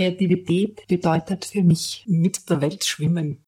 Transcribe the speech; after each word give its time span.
Kreativität 0.00 0.86
bedeutet 0.88 1.44
für 1.44 1.62
mich 1.62 2.04
mit 2.06 2.48
der 2.48 2.62
Welt 2.62 2.84
schwimmen. 2.86 3.44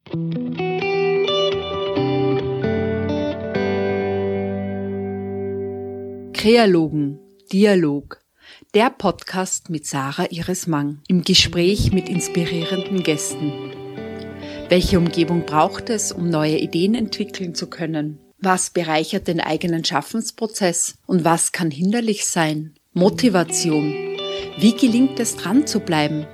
Kreologen, 6.35 7.19
Dialog. 7.51 8.21
Der 8.75 8.91
Podcast 8.91 9.71
mit 9.71 9.87
Sarah 9.87 10.27
Iris 10.31 10.67
Mang 10.67 11.01
im 11.09 11.23
Gespräch 11.23 11.91
mit 11.91 12.11
inspirierenden 12.11 13.03
Gästen. 13.03 13.51
Welche 14.69 14.99
Umgebung 14.99 15.47
braucht 15.47 15.89
es, 15.89 16.13
um 16.13 16.29
neue 16.29 16.59
Ideen 16.59 16.95
entwickeln 16.95 17.55
zu 17.55 17.69
können? 17.69 18.19
Was 18.37 18.69
bereichert 18.69 19.27
den 19.27 19.41
eigenen 19.41 19.87
Schaffensprozess 19.87 20.97
und 21.07 21.25
was 21.25 21.53
kann 21.53 21.71
hinderlich 21.71 22.27
sein? 22.27 22.75
Motivation. 22.93 24.12
Wie 24.59 24.77
gelingt 24.77 25.19
es 25.19 25.37
dran 25.37 25.67
zu 25.67 25.81
bleiben? 25.81 26.27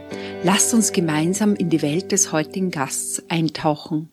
Lasst 0.43 0.75
uns 0.75 0.93
gemeinsam 0.93 1.55
in 1.55 1.71
die 1.71 1.83
Welt 1.83 2.11
des 2.11 2.33
heutigen 2.33 2.71
Gasts 2.71 3.23
eintauchen. 3.29 4.11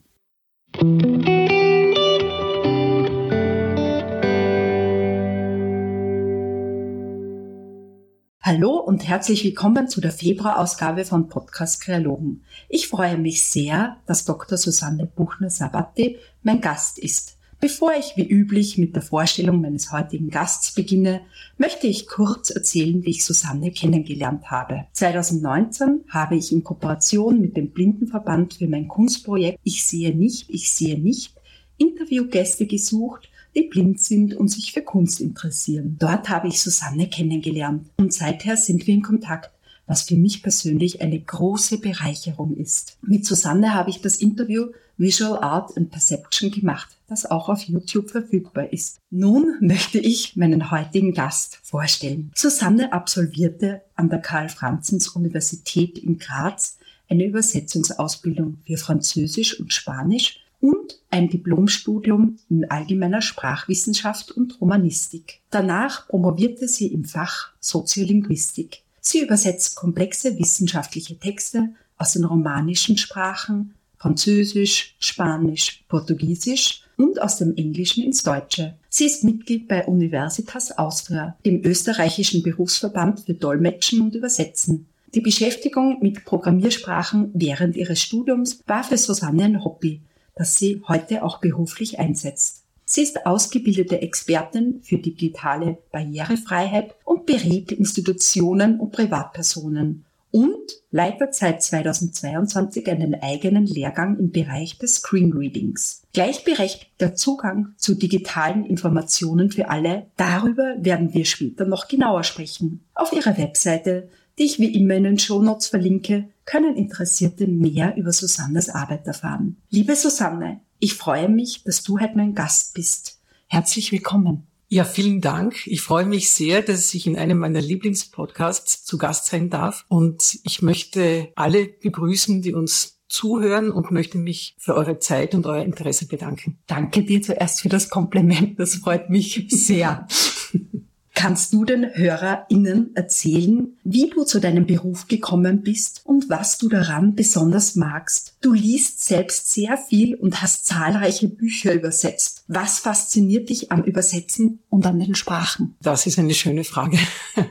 Hallo 8.40 8.78
und 8.78 9.06
herzlich 9.06 9.42
willkommen 9.44 9.88
zu 9.88 10.00
der 10.00 10.12
Februarausgabe 10.12 11.04
von 11.04 11.28
Podcast 11.28 11.80
Kreologen. 11.80 12.44
Ich 12.68 12.86
freue 12.86 13.18
mich 13.18 13.42
sehr, 13.42 13.96
dass 14.06 14.24
Dr. 14.24 14.56
Susanne 14.56 15.06
Buchner-Sabatti 15.06 16.18
mein 16.42 16.60
Gast 16.60 17.00
ist. 17.00 17.35
Bevor 17.58 17.92
ich 17.98 18.16
wie 18.16 18.28
üblich 18.28 18.76
mit 18.76 18.94
der 18.94 19.02
Vorstellung 19.02 19.62
meines 19.62 19.90
heutigen 19.90 20.28
Gasts 20.28 20.72
beginne, 20.72 21.22
möchte 21.56 21.86
ich 21.86 22.06
kurz 22.06 22.50
erzählen, 22.50 23.02
wie 23.04 23.10
ich 23.10 23.24
Susanne 23.24 23.70
kennengelernt 23.70 24.50
habe. 24.50 24.86
2019 24.92 26.04
habe 26.10 26.36
ich 26.36 26.52
in 26.52 26.62
Kooperation 26.62 27.40
mit 27.40 27.56
dem 27.56 27.70
Blindenverband 27.70 28.54
für 28.54 28.68
mein 28.68 28.88
Kunstprojekt 28.88 29.58
Ich 29.64 29.86
sehe 29.86 30.14
nicht, 30.14 30.50
ich 30.50 30.70
sehe 30.70 31.00
nicht 31.00 31.32
Interviewgäste 31.78 32.66
gesucht, 32.66 33.30
die 33.54 33.62
blind 33.62 34.00
sind 34.00 34.34
und 34.34 34.48
sich 34.48 34.72
für 34.72 34.82
Kunst 34.82 35.20
interessieren. 35.20 35.96
Dort 35.98 36.28
habe 36.28 36.48
ich 36.48 36.60
Susanne 36.60 37.08
kennengelernt 37.08 37.86
und 37.96 38.12
seither 38.12 38.56
sind 38.58 38.86
wir 38.86 38.94
in 38.94 39.02
Kontakt 39.02 39.50
was 39.86 40.02
für 40.02 40.16
mich 40.16 40.42
persönlich 40.42 41.00
eine 41.00 41.18
große 41.18 41.78
Bereicherung 41.78 42.56
ist. 42.56 42.98
Mit 43.02 43.24
Susanne 43.24 43.74
habe 43.74 43.90
ich 43.90 44.00
das 44.00 44.16
Interview 44.16 44.66
Visual 44.98 45.38
Art 45.42 45.76
and 45.76 45.90
Perception 45.90 46.50
gemacht, 46.50 46.88
das 47.06 47.26
auch 47.26 47.48
auf 47.48 47.62
YouTube 47.62 48.10
verfügbar 48.10 48.72
ist. 48.72 48.98
Nun 49.10 49.56
möchte 49.60 49.98
ich 49.98 50.36
meinen 50.36 50.70
heutigen 50.70 51.12
Gast 51.12 51.60
vorstellen. 51.62 52.32
Susanne 52.34 52.92
absolvierte 52.92 53.82
an 53.94 54.08
der 54.08 54.20
Karl-Franzens-Universität 54.20 55.98
in 55.98 56.18
Graz 56.18 56.78
eine 57.08 57.24
Übersetzungsausbildung 57.24 58.58
für 58.66 58.78
Französisch 58.78 59.60
und 59.60 59.72
Spanisch 59.72 60.40
und 60.60 60.98
ein 61.10 61.28
Diplomstudium 61.28 62.38
in 62.48 62.68
allgemeiner 62.70 63.22
Sprachwissenschaft 63.22 64.32
und 64.32 64.60
Romanistik. 64.60 65.40
Danach 65.50 66.08
promovierte 66.08 66.66
sie 66.66 66.88
im 66.88 67.04
Fach 67.04 67.52
Soziolinguistik. 67.60 68.82
Sie 69.08 69.20
übersetzt 69.20 69.76
komplexe 69.76 70.36
wissenschaftliche 70.36 71.16
Texte 71.16 71.68
aus 71.96 72.14
den 72.14 72.24
romanischen 72.24 72.98
Sprachen 72.98 73.72
Französisch, 73.98 74.96
Spanisch, 74.98 75.84
Portugiesisch 75.86 76.82
und 76.96 77.22
aus 77.22 77.38
dem 77.38 77.54
Englischen 77.54 78.02
ins 78.02 78.24
Deutsche. 78.24 78.74
Sie 78.88 79.06
ist 79.06 79.22
Mitglied 79.22 79.68
bei 79.68 79.86
Universitas 79.86 80.76
Austria, 80.76 81.36
dem 81.46 81.64
österreichischen 81.64 82.42
Berufsverband 82.42 83.20
für 83.20 83.34
Dolmetschen 83.34 84.00
und 84.00 84.16
Übersetzen. 84.16 84.88
Die 85.14 85.20
Beschäftigung 85.20 86.00
mit 86.02 86.24
Programmiersprachen 86.24 87.30
während 87.32 87.76
ihres 87.76 88.02
Studiums 88.02 88.58
war 88.66 88.82
für 88.82 88.98
Susanne 88.98 89.44
ein 89.44 89.64
Hobby 89.64 90.00
das 90.36 90.58
sie 90.58 90.82
heute 90.86 91.24
auch 91.24 91.38
beruflich 91.38 91.98
einsetzt. 91.98 92.62
Sie 92.88 93.02
ist 93.02 93.26
ausgebildete 93.26 94.00
Expertin 94.00 94.80
für 94.80 94.98
digitale 94.98 95.78
Barrierefreiheit 95.90 96.94
und 97.04 97.26
berät 97.26 97.72
Institutionen 97.72 98.78
und 98.78 98.92
Privatpersonen 98.92 100.04
und 100.30 100.82
leitet 100.92 101.34
seit 101.34 101.62
2022 101.62 102.88
einen 102.88 103.14
eigenen 103.20 103.66
Lehrgang 103.66 104.16
im 104.20 104.30
Bereich 104.30 104.78
des 104.78 104.96
Screenreadings. 104.96 106.02
Gleichberechtigter 106.12 107.16
Zugang 107.16 107.74
zu 107.76 107.96
digitalen 107.96 108.64
Informationen 108.64 109.50
für 109.50 109.68
alle, 109.68 110.06
darüber 110.16 110.76
werden 110.78 111.12
wir 111.12 111.24
später 111.24 111.64
noch 111.64 111.88
genauer 111.88 112.22
sprechen. 112.22 112.84
Auf 112.94 113.12
ihrer 113.12 113.36
Webseite 113.36 114.08
die 114.38 114.44
ich 114.44 114.58
wie 114.58 114.74
immer 114.74 114.94
in 114.94 115.04
den 115.04 115.18
Shownotes 115.18 115.68
verlinke, 115.68 116.28
können 116.44 116.76
Interessierte 116.76 117.46
mehr 117.46 117.96
über 117.96 118.12
Susannes 118.12 118.68
Arbeit 118.68 119.06
erfahren. 119.06 119.56
Liebe 119.70 119.96
Susanne, 119.96 120.60
ich 120.78 120.94
freue 120.94 121.28
mich, 121.28 121.64
dass 121.64 121.82
du 121.82 121.98
heute 122.00 122.16
mein 122.16 122.34
Gast 122.34 122.74
bist. 122.74 123.20
Herzlich 123.46 123.92
willkommen. 123.92 124.46
Ja, 124.68 124.84
vielen 124.84 125.20
Dank. 125.20 125.66
Ich 125.66 125.80
freue 125.80 126.06
mich 126.06 126.30
sehr, 126.30 126.60
dass 126.60 126.92
ich 126.92 127.06
in 127.06 127.16
einem 127.16 127.38
meiner 127.38 127.60
Lieblingspodcasts 127.60 128.84
zu 128.84 128.98
Gast 128.98 129.26
sein 129.26 129.48
darf. 129.48 129.84
Und 129.88 130.40
ich 130.42 130.60
möchte 130.60 131.28
alle 131.36 131.66
begrüßen, 131.66 132.42
die 132.42 132.52
uns 132.52 133.00
zuhören 133.08 133.70
und 133.70 133.92
möchte 133.92 134.18
mich 134.18 134.56
für 134.58 134.74
eure 134.74 134.98
Zeit 134.98 135.36
und 135.36 135.46
euer 135.46 135.64
Interesse 135.64 136.08
bedanken. 136.08 136.58
Danke 136.66 137.04
dir 137.04 137.22
zuerst 137.22 137.60
für 137.60 137.68
das 137.68 137.88
Kompliment. 137.88 138.58
Das 138.58 138.74
freut 138.74 139.08
mich 139.08 139.46
sehr. 139.50 140.08
Kannst 141.16 141.54
du 141.54 141.64
den 141.64 141.86
HörerInnen 141.94 142.94
erzählen, 142.94 143.74
wie 143.84 144.10
du 144.10 144.24
zu 144.24 144.38
deinem 144.38 144.66
Beruf 144.66 145.08
gekommen 145.08 145.62
bist 145.62 146.02
und 146.04 146.28
was 146.28 146.58
du 146.58 146.68
daran 146.68 147.14
besonders 147.14 147.74
magst? 147.74 148.36
Du 148.42 148.52
liest 148.52 149.02
selbst 149.02 149.50
sehr 149.50 149.78
viel 149.78 150.14
und 150.14 150.42
hast 150.42 150.66
zahlreiche 150.66 151.28
Bücher 151.28 151.72
übersetzt. 151.72 152.44
Was 152.48 152.80
fasziniert 152.80 153.48
dich 153.48 153.72
am 153.72 153.82
Übersetzen 153.82 154.58
und 154.68 154.84
an 154.84 155.00
den 155.00 155.14
Sprachen? 155.14 155.74
Das 155.80 156.06
ist 156.06 156.18
eine 156.18 156.34
schöne 156.34 156.64
Frage. 156.64 156.98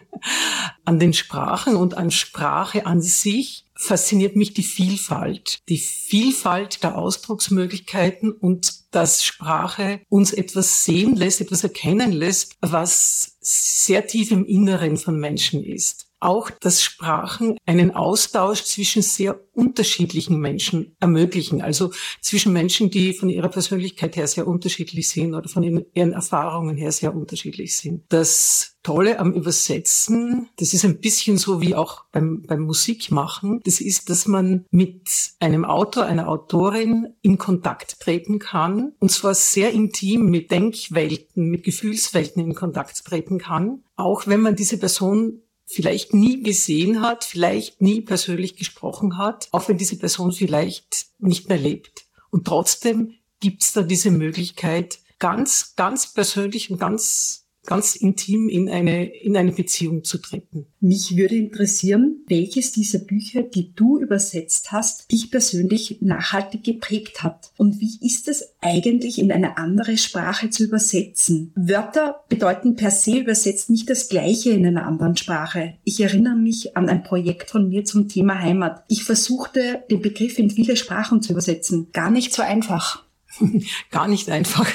an 0.85 0.99
den 0.99 1.13
Sprachen 1.13 1.75
und 1.75 1.97
an 1.97 2.11
Sprache 2.11 2.85
an 2.85 3.01
sich 3.01 3.65
fasziniert 3.75 4.35
mich 4.35 4.53
die 4.53 4.63
Vielfalt, 4.63 5.59
die 5.67 5.77
Vielfalt 5.77 6.83
der 6.83 6.97
Ausdrucksmöglichkeiten 6.97 8.31
und 8.31 8.93
dass 8.95 9.25
Sprache 9.25 10.01
uns 10.07 10.31
etwas 10.31 10.85
sehen 10.85 11.15
lässt, 11.15 11.41
etwas 11.41 11.63
erkennen 11.63 12.11
lässt, 12.11 12.55
was 12.61 13.34
sehr 13.45 14.07
tief 14.07 14.31
im 14.31 14.45
Inneren 14.45 14.97
von 14.97 15.19
Menschen 15.19 15.63
ist 15.63 16.04
auch, 16.19 16.49
dass 16.49 16.81
Sprachen 16.81 17.57
einen 17.65 17.91
Austausch 17.91 18.63
zwischen 18.63 19.01
sehr 19.01 19.39
unterschiedlichen 19.53 20.39
Menschen 20.39 20.95
ermöglichen. 20.99 21.61
Also 21.61 21.91
zwischen 22.21 22.53
Menschen, 22.53 22.89
die 22.89 23.13
von 23.13 23.29
ihrer 23.29 23.49
Persönlichkeit 23.49 24.15
her 24.15 24.27
sehr 24.27 24.47
unterschiedlich 24.47 25.07
sind 25.07 25.33
oder 25.33 25.47
von 25.47 25.63
ihren 25.63 26.13
Erfahrungen 26.13 26.75
her 26.75 26.91
sehr 26.91 27.15
unterschiedlich 27.15 27.75
sind. 27.77 28.03
Das 28.09 28.75
Tolle 28.83 29.17
am 29.17 29.33
Übersetzen, 29.33 30.49
das 30.57 30.73
ist 30.73 30.85
ein 30.85 30.99
bisschen 30.99 31.37
so 31.37 31.59
wie 31.59 31.73
auch 31.73 32.03
beim, 32.11 32.43
beim 32.43 32.61
Musikmachen, 32.61 33.59
das 33.65 33.81
ist, 33.81 34.11
dass 34.11 34.27
man 34.27 34.65
mit 34.69 35.09
einem 35.39 35.65
Autor, 35.65 36.05
einer 36.05 36.27
Autorin 36.27 37.07
in 37.23 37.39
Kontakt 37.39 37.99
treten 37.99 38.37
kann 38.37 38.93
und 38.99 39.09
zwar 39.09 39.33
sehr 39.33 39.71
intim 39.71 40.29
mit 40.29 40.51
Denkwelten, 40.51 41.49
mit 41.49 41.63
Gefühlswelten 41.63 42.43
in 42.43 42.53
Kontakt 42.53 43.03
treten 43.03 43.39
kann, 43.39 43.83
auch 43.95 44.27
wenn 44.27 44.41
man 44.41 44.55
diese 44.55 44.77
Person 44.77 45.41
vielleicht 45.65 46.13
nie 46.13 46.43
gesehen 46.43 47.01
hat, 47.01 47.23
vielleicht 47.23 47.81
nie 47.81 48.01
persönlich 48.01 48.55
gesprochen 48.55 49.17
hat, 49.17 49.47
auch 49.51 49.67
wenn 49.67 49.77
diese 49.77 49.97
Person 49.97 50.31
vielleicht 50.31 51.07
nicht 51.19 51.49
mehr 51.49 51.57
lebt. 51.57 52.05
Und 52.29 52.45
trotzdem 52.45 53.13
gibt's 53.39 53.73
da 53.73 53.81
diese 53.81 54.11
Möglichkeit, 54.11 54.99
ganz, 55.19 55.75
ganz 55.75 56.13
persönlich 56.13 56.69
und 56.71 56.79
ganz 56.79 57.44
ganz 57.65 57.95
intim 57.95 58.49
in 58.49 58.69
eine, 58.69 59.05
in 59.05 59.35
eine 59.37 59.51
Beziehung 59.51 60.03
zu 60.03 60.17
treten. 60.17 60.65
Mich 60.79 61.17
würde 61.17 61.35
interessieren, 61.35 62.23
welches 62.27 62.71
dieser 62.71 62.99
Bücher, 62.99 63.41
die 63.41 63.73
du 63.73 63.99
übersetzt 63.99 64.71
hast, 64.71 65.11
dich 65.11 65.31
persönlich 65.31 65.97
nachhaltig 66.01 66.63
geprägt 66.63 67.23
hat. 67.23 67.51
Und 67.57 67.79
wie 67.79 67.97
ist 68.05 68.27
es 68.27 68.55
eigentlich 68.61 69.19
in 69.19 69.31
eine 69.31 69.57
andere 69.57 69.97
Sprache 69.97 70.49
zu 70.49 70.63
übersetzen? 70.63 71.51
Wörter 71.55 72.23
bedeuten 72.29 72.75
per 72.75 72.91
se 72.91 73.17
übersetzt 73.17 73.69
nicht 73.69 73.89
das 73.89 74.09
Gleiche 74.09 74.51
in 74.51 74.65
einer 74.65 74.85
anderen 74.85 75.17
Sprache. 75.17 75.75
Ich 75.83 75.99
erinnere 75.99 76.35
mich 76.35 76.77
an 76.77 76.89
ein 76.89 77.03
Projekt 77.03 77.49
von 77.49 77.69
mir 77.69 77.85
zum 77.85 78.07
Thema 78.07 78.39
Heimat. 78.39 78.83
Ich 78.87 79.03
versuchte, 79.03 79.83
den 79.89 80.01
Begriff 80.01 80.37
in 80.37 80.49
viele 80.49 80.77
Sprachen 80.77 81.21
zu 81.21 81.31
übersetzen. 81.31 81.87
Gar 81.93 82.11
nicht 82.11 82.33
so 82.33 82.41
einfach. 82.41 83.04
gar 83.91 84.07
nicht 84.07 84.29
einfach 84.29 84.69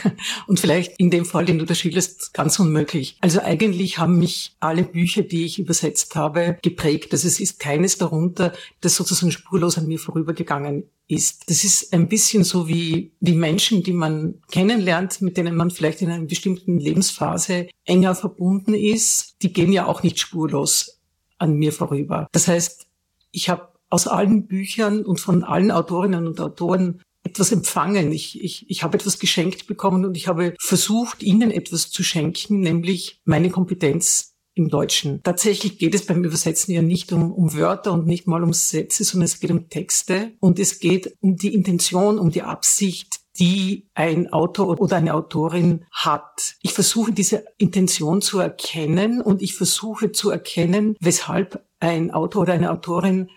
und 0.46 0.60
vielleicht 0.60 0.98
in 0.98 1.10
dem 1.10 1.24
Fall, 1.24 1.44
den 1.44 1.58
du 1.58 1.66
da 1.66 1.74
schilderst, 1.74 2.34
ganz 2.34 2.58
unmöglich. 2.58 3.16
Also 3.20 3.40
eigentlich 3.40 3.98
haben 3.98 4.18
mich 4.18 4.52
alle 4.60 4.82
Bücher, 4.82 5.22
die 5.22 5.44
ich 5.44 5.58
übersetzt 5.58 6.14
habe, 6.14 6.58
geprägt. 6.62 7.12
Also 7.12 7.28
es 7.28 7.40
ist 7.40 7.58
keines 7.58 7.98
darunter, 7.98 8.52
das 8.80 8.96
sozusagen 8.96 9.32
spurlos 9.32 9.78
an 9.78 9.86
mir 9.86 9.98
vorübergegangen 9.98 10.84
ist. 11.10 11.50
Das 11.50 11.64
ist 11.64 11.92
ein 11.92 12.08
bisschen 12.08 12.44
so 12.44 12.68
wie 12.68 13.12
die 13.20 13.34
Menschen, 13.34 13.82
die 13.82 13.92
man 13.92 14.34
kennenlernt, 14.50 15.20
mit 15.20 15.36
denen 15.36 15.56
man 15.56 15.70
vielleicht 15.70 16.02
in 16.02 16.10
einer 16.10 16.24
bestimmten 16.24 16.78
Lebensphase 16.78 17.68
enger 17.84 18.14
verbunden 18.14 18.74
ist. 18.74 19.42
Die 19.42 19.52
gehen 19.52 19.72
ja 19.72 19.86
auch 19.86 20.02
nicht 20.02 20.20
spurlos 20.20 21.00
an 21.38 21.54
mir 21.54 21.72
vorüber. 21.72 22.28
Das 22.32 22.46
heißt, 22.46 22.86
ich 23.32 23.48
habe 23.48 23.68
aus 23.88 24.06
allen 24.06 24.46
Büchern 24.46 25.04
und 25.04 25.18
von 25.18 25.42
allen 25.42 25.72
Autorinnen 25.72 26.26
und 26.28 26.40
Autoren 26.40 27.02
etwas 27.30 27.52
empfangen. 27.52 28.12
Ich, 28.12 28.42
ich, 28.42 28.68
ich 28.68 28.82
habe 28.82 28.98
etwas 28.98 29.18
geschenkt 29.18 29.66
bekommen 29.66 30.04
und 30.04 30.16
ich 30.16 30.28
habe 30.28 30.54
versucht, 30.60 31.22
ihnen 31.22 31.50
etwas 31.50 31.90
zu 31.90 32.02
schenken, 32.02 32.60
nämlich 32.60 33.20
meine 33.24 33.50
Kompetenz 33.50 34.34
im 34.54 34.68
Deutschen. 34.68 35.22
Tatsächlich 35.22 35.78
geht 35.78 35.94
es 35.94 36.06
beim 36.06 36.24
Übersetzen 36.24 36.74
ja 36.74 36.82
nicht 36.82 37.12
um, 37.12 37.32
um 37.32 37.54
Wörter 37.54 37.92
und 37.92 38.06
nicht 38.06 38.26
mal 38.26 38.42
um 38.42 38.52
Sätze, 38.52 39.04
sondern 39.04 39.26
es 39.26 39.40
geht 39.40 39.50
um 39.50 39.68
Texte 39.68 40.32
und 40.40 40.58
es 40.58 40.80
geht 40.80 41.16
um 41.20 41.36
die 41.36 41.54
Intention, 41.54 42.18
um 42.18 42.30
die 42.30 42.42
Absicht, 42.42 43.20
die 43.38 43.88
ein 43.94 44.32
Autor 44.32 44.80
oder 44.80 44.96
eine 44.96 45.14
Autorin 45.14 45.84
hat. 45.92 46.56
Ich 46.62 46.72
versuche 46.72 47.12
diese 47.12 47.44
Intention 47.58 48.20
zu 48.22 48.40
erkennen 48.40 49.22
und 49.22 49.40
ich 49.40 49.54
versuche 49.54 50.12
zu 50.12 50.30
erkennen, 50.30 50.96
weshalb 51.00 51.64
ein 51.78 52.10
Autor 52.10 52.42
oder 52.42 52.52
eine 52.52 52.70
Autorin 52.70 53.30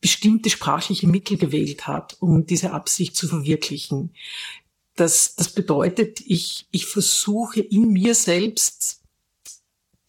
bestimmte 0.00 0.50
sprachliche 0.50 1.08
Mittel 1.08 1.36
gewählt 1.36 1.86
hat, 1.86 2.16
um 2.20 2.46
diese 2.46 2.72
Absicht 2.72 3.16
zu 3.16 3.28
verwirklichen. 3.28 4.14
Das, 4.94 5.34
das 5.34 5.50
bedeutet, 5.50 6.20
ich, 6.20 6.66
ich 6.70 6.86
versuche 6.86 7.60
in 7.60 7.92
mir 7.92 8.14
selbst 8.14 9.00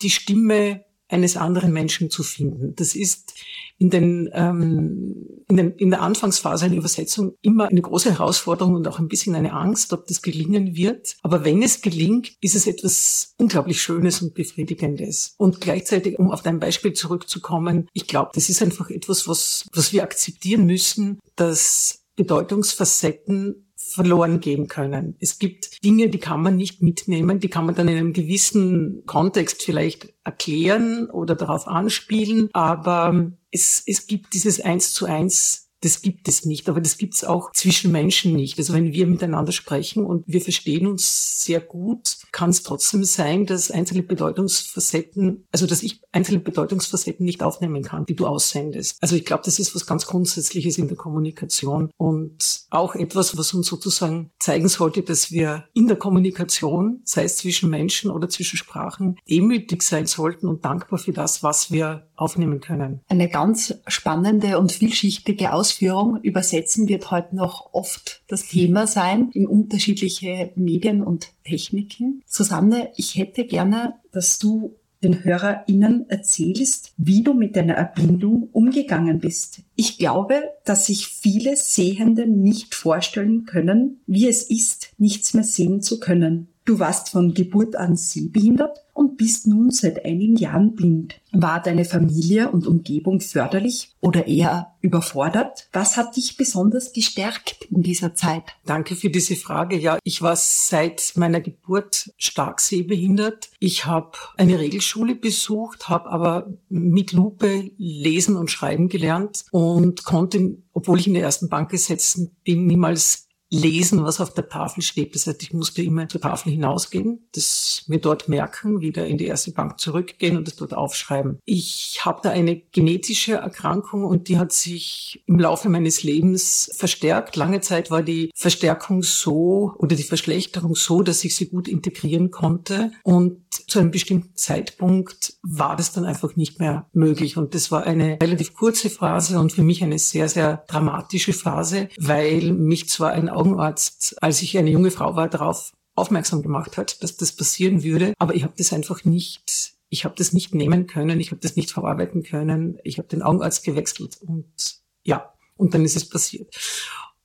die 0.02 0.10
Stimme 0.10 0.86
eines 1.08 1.38
anderen 1.38 1.74
Menschen 1.74 2.10
zu 2.10 2.24
finden. 2.24 2.76
Das 2.76 2.96
ist 2.96 3.34
in, 3.80 3.90
den, 3.90 4.30
ähm, 4.34 5.16
in, 5.48 5.58
den, 5.58 5.72
in 5.72 5.90
der 5.90 6.02
Anfangsphase 6.02 6.66
einer 6.66 6.76
Übersetzung 6.76 7.36
immer 7.42 7.70
eine 7.70 7.82
große 7.82 8.12
Herausforderung 8.12 8.76
und 8.76 8.88
auch 8.88 9.00
ein 9.00 9.08
bisschen 9.08 9.36
eine 9.36 9.54
Angst, 9.54 9.94
ob 9.94 10.06
das 10.06 10.22
gelingen 10.22 10.76
wird. 10.76 11.16
Aber 11.24 11.46
wenn 11.46 11.64
es 11.64 11.82
gelingt, 11.82 12.34
ist 12.42 12.56
es 12.56 12.68
etwas 12.68 13.34
unglaublich 13.38 13.82
Schönes 13.82 14.22
und 14.22 14.34
Befriedigendes. 14.34 15.34
Und 15.38 15.62
gleichzeitig, 15.62 16.20
um 16.20 16.30
auf 16.30 16.44
dein 16.44 16.60
Beispiel 16.60 16.92
zurückzukommen, 16.92 17.88
ich 17.94 18.06
glaube, 18.06 18.32
das 18.34 18.50
ist 18.50 18.62
einfach 18.62 18.90
etwas, 18.90 19.28
was, 19.28 19.66
was 19.74 19.94
wir 19.94 20.04
akzeptieren 20.04 20.66
müssen, 20.66 21.20
dass 21.38 22.02
Bedeutungsfacetten 22.18 23.69
verloren 23.94 24.40
gehen 24.40 24.68
können. 24.68 25.16
Es 25.20 25.40
gibt 25.40 25.84
Dinge, 25.84 26.10
die 26.10 26.20
kann 26.20 26.42
man 26.42 26.56
nicht 26.56 26.82
mitnehmen, 26.82 27.40
die 27.40 27.50
kann 27.50 27.66
man 27.66 27.76
dann 27.76 27.88
in 27.88 27.98
einem 27.98 28.14
gewissen 28.14 29.04
Kontext 29.06 29.64
vielleicht 29.64 30.14
erklären 30.24 31.10
oder 31.10 31.36
darauf 31.36 31.68
anspielen, 31.68 32.50
aber 32.54 33.32
es, 33.52 33.84
es 33.86 34.08
gibt 34.08 34.34
dieses 34.34 34.60
Eins 34.60 34.94
zu 34.94 35.06
eins 35.06 35.69
das 35.82 36.02
gibt 36.02 36.28
es 36.28 36.46
nicht, 36.46 36.68
aber 36.70 36.82
das 36.82 36.98
gibt 36.98 37.16
es 37.16 37.24
auch 37.24 37.52
zwischen 37.54 37.92
Menschen 37.92 38.34
nicht. 38.34 38.58
Also 38.58 38.74
wenn 38.74 38.92
wir 38.92 39.08
miteinander 39.08 39.52
sprechen 39.52 40.06
und 40.06 40.24
wir 40.28 40.42
verstehen 40.42 40.88
uns 40.88 41.44
sehr 41.44 41.62
gut, 41.62 42.18
kann 42.32 42.50
es 42.50 42.64
trotzdem 42.64 43.04
sein, 43.04 43.46
dass 43.46 43.72
einzelne 43.72 44.04
Bedeutungsfacetten, 44.04 45.46
also 45.52 45.66
dass 45.66 45.84
ich 45.84 46.02
einzelne 46.12 46.40
Bedeutungsfacetten 46.40 47.26
nicht 47.26 47.44
aufnehmen 47.44 47.84
kann, 47.84 48.06
die 48.06 48.16
du 48.16 48.28
aussendest. 48.28 48.98
Also 49.02 49.16
ich 49.16 49.26
glaube, 49.26 49.44
das 49.46 49.60
ist 49.60 49.74
was 49.74 49.86
ganz 49.86 50.06
Grundsätzliches 50.06 50.78
in 50.78 50.88
der 50.88 50.98
Kommunikation 50.98 51.92
und 51.98 52.66
auch 52.70 52.96
etwas, 52.96 53.38
was 53.38 53.54
uns 53.54 53.68
sozusagen 53.68 54.32
zeigen 54.40 54.68
sollte, 54.68 55.02
dass 55.02 55.32
wir 55.32 55.66
in 55.74 55.88
der 55.88 55.98
Kommunikation, 55.98 57.02
sei 57.06 57.24
es 57.24 57.38
zwischen 57.38 57.70
Menschen 57.70 58.12
oder 58.12 58.30
zwischen 58.30 58.58
Sprachen, 58.58 59.18
demütig 59.30 59.84
sein 59.84 60.06
sollten 60.06 60.48
und 60.48 60.66
dankbar 60.66 61.00
für 61.00 61.14
das, 61.14 61.42
was 61.42 61.72
wir 61.72 62.09
aufnehmen 62.20 62.60
können. 62.60 63.02
Eine 63.08 63.30
ganz 63.30 63.76
spannende 63.88 64.60
und 64.60 64.72
vielschichtige 64.72 65.54
Ausführung. 65.54 66.20
Übersetzen 66.22 66.88
wird 66.88 67.12
heute 67.12 67.36
noch 67.36 67.74
oft 67.74 68.22
das 68.28 68.48
Thema 68.48 68.88
sein 68.88 69.30
in 69.34 69.48
unterschiedliche 69.48 70.52
Medien 70.56 71.04
und 71.04 71.30
Techniken. 71.44 72.22
Susanne, 72.26 72.92
ich 72.96 73.16
hätte 73.16 73.46
gerne, 73.46 73.96
dass 74.12 74.40
du 74.40 74.76
den 75.04 75.24
HörerInnen 75.24 76.10
erzählst, 76.10 76.94
wie 76.98 77.24
du 77.24 77.34
mit 77.34 77.56
deiner 77.56 77.76
Erblindung 77.76 78.50
umgegangen 78.52 79.20
bist. 79.20 79.62
Ich 79.76 79.98
glaube, 79.98 80.42
dass 80.66 80.88
sich 80.88 81.08
viele 81.08 81.56
Sehende 81.56 82.28
nicht 82.28 82.76
vorstellen 82.76 83.46
können, 83.46 84.02
wie 84.08 84.28
es 84.28 84.44
ist, 84.44 84.92
nichts 84.98 85.34
mehr 85.34 85.46
sehen 85.46 85.82
zu 85.82 86.00
können. 86.00 86.50
Du 86.70 86.78
warst 86.78 87.10
von 87.10 87.34
Geburt 87.34 87.76
an 87.76 87.96
sehbehindert 87.96 88.86
und 88.94 89.18
bist 89.18 89.48
nun 89.48 89.72
seit 89.72 90.06
einigen 90.06 90.36
Jahren 90.36 90.76
blind. 90.76 91.20
War 91.32 91.60
deine 91.60 91.84
Familie 91.84 92.52
und 92.52 92.68
Umgebung 92.68 93.22
förderlich 93.22 93.96
oder 94.02 94.28
eher 94.28 94.76
überfordert? 94.82 95.68
Was 95.74 95.98
hat 95.98 96.16
dich 96.16 96.38
besonders 96.38 96.94
gestärkt 96.94 97.66
in 97.72 97.82
dieser 97.82 98.14
Zeit? 98.14 98.44
Danke 98.68 98.96
für 98.96 99.10
diese 99.10 99.36
Frage. 99.36 99.80
Ja, 99.80 99.98
ich 100.04 100.22
war 100.22 100.36
seit 100.36 101.14
meiner 101.16 101.42
Geburt 101.42 102.12
stark 102.18 102.60
sehbehindert. 102.60 103.50
Ich 103.58 103.88
habe 103.88 104.12
eine 104.38 104.60
Regelschule 104.60 105.16
besucht, 105.16 105.90
habe 105.90 106.12
aber 106.12 106.54
mit 106.70 107.14
Lupe 107.14 107.72
lesen 107.80 108.36
und 108.36 108.52
schreiben 108.52 108.90
gelernt 108.90 109.46
und 109.50 110.04
konnte, 110.04 110.60
obwohl 110.74 111.00
ich 111.00 111.08
in 111.08 111.16
der 111.16 111.24
ersten 111.24 111.50
Bank 111.50 111.72
gesessen 111.72 112.30
bin, 112.44 112.68
niemals 112.68 113.29
lesen, 113.50 114.04
was 114.04 114.20
auf 114.22 114.34
der 114.34 114.48
Tafel 114.48 114.82
steht. 114.84 115.16
Das 115.16 115.28
heißt, 115.28 115.42
ich 115.42 115.54
musste 115.54 115.82
immer 115.82 116.08
zur 116.08 116.22
Tafel 116.22 116.52
hinausgehen, 116.52 117.28
das 117.34 117.84
mir 117.88 118.00
dort 118.00 118.30
merken, 118.30 118.82
wieder 118.82 119.08
in 119.08 119.18
die 119.18 119.26
erste 119.26 119.52
Bank 119.52 119.80
zurückgehen 119.80 120.38
und 120.38 120.48
das 120.48 120.56
dort 120.56 120.74
aufschreiben. 120.74 121.40
Ich 121.46 122.02
habe 122.06 122.20
da 122.24 122.30
eine 122.30 122.58
genetische 122.58 123.34
Erkrankung 123.34 124.04
und 124.06 124.28
die 124.28 124.38
hat 124.38 124.52
sich 124.52 125.24
im 125.26 125.40
Laufe 125.40 125.70
meines 125.70 126.04
Lebens 126.04 126.72
verstärkt. 126.76 127.36
Lange 127.36 127.62
Zeit 127.62 127.90
war 127.90 128.04
die 128.04 128.32
Verstärkung 128.36 129.04
so 129.04 129.74
oder 129.78 129.96
die 129.96 130.04
Verschlechterung 130.04 130.76
so, 130.76 131.02
dass 131.02 131.24
ich 131.24 131.36
sie 131.36 131.48
gut 131.48 131.68
integrieren 131.68 132.32
konnte 132.32 132.92
und 133.04 133.40
zu 133.68 133.80
einem 133.80 133.92
bestimmten 133.92 134.36
Zeitpunkt 134.36 135.34
war 135.42 135.76
das 135.76 135.92
dann 135.92 136.06
einfach 136.06 136.36
nicht 136.36 136.60
mehr 136.60 136.88
möglich 136.94 137.38
und 137.38 137.56
das 137.56 137.72
war 137.72 137.84
eine 137.84 138.20
relativ 138.22 138.54
kurze 138.54 138.90
Phase 138.90 139.40
und 139.40 139.52
für 139.52 139.64
mich 139.64 139.84
eine 139.84 139.98
sehr, 140.00 140.30
sehr 140.30 140.64
dramatische 140.68 141.34
Phase, 141.34 141.90
weil 141.98 142.52
mich 142.52 142.90
zwar 142.90 143.12
ein 143.12 143.30
Augenarzt, 143.40 144.22
als 144.22 144.42
ich 144.42 144.58
eine 144.58 144.70
junge 144.70 144.92
Frau 144.92 145.16
war, 145.16 145.30
darauf 145.30 145.74
aufmerksam 145.96 146.42
gemacht 146.42 146.78
hat, 146.78 147.02
dass 147.04 147.18
das 147.18 147.32
passieren 147.32 147.84
würde. 147.84 148.14
Aber 148.18 148.36
ich 148.36 148.44
habe 148.44 148.54
das 148.58 148.74
einfach 148.74 149.06
nicht, 149.06 149.74
ich 149.90 150.06
habe 150.06 150.16
das 150.18 150.34
nicht 150.34 150.54
nehmen 150.54 150.88
können, 150.88 151.20
ich 151.20 151.32
habe 151.32 151.42
das 151.42 151.56
nicht 151.56 151.72
verarbeiten 151.72 152.24
können. 152.24 152.80
Ich 152.84 152.98
habe 152.98 153.08
den 153.08 153.22
Augenarzt 153.22 153.64
gewechselt 153.64 154.18
und 154.22 154.82
ja, 155.04 155.34
und 155.58 155.74
dann 155.74 155.86
ist 155.86 155.96
es 155.96 156.08
passiert. 156.08 156.54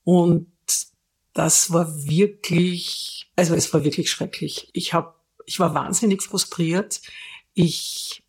Und 0.03 0.49
das 1.33 1.73
war 1.73 2.05
wirklich, 2.05 3.31
also 3.37 3.55
es 3.55 3.73
war 3.75 3.85
wirklich 3.85 4.11
schrecklich. 4.11 4.71
Ich 4.73 4.93
habe, 4.93 5.15
ich 5.47 5.59
war 5.59 5.75
wahnsinnig 5.75 6.23
frustriert. 6.23 7.01
Ich 7.55 8.23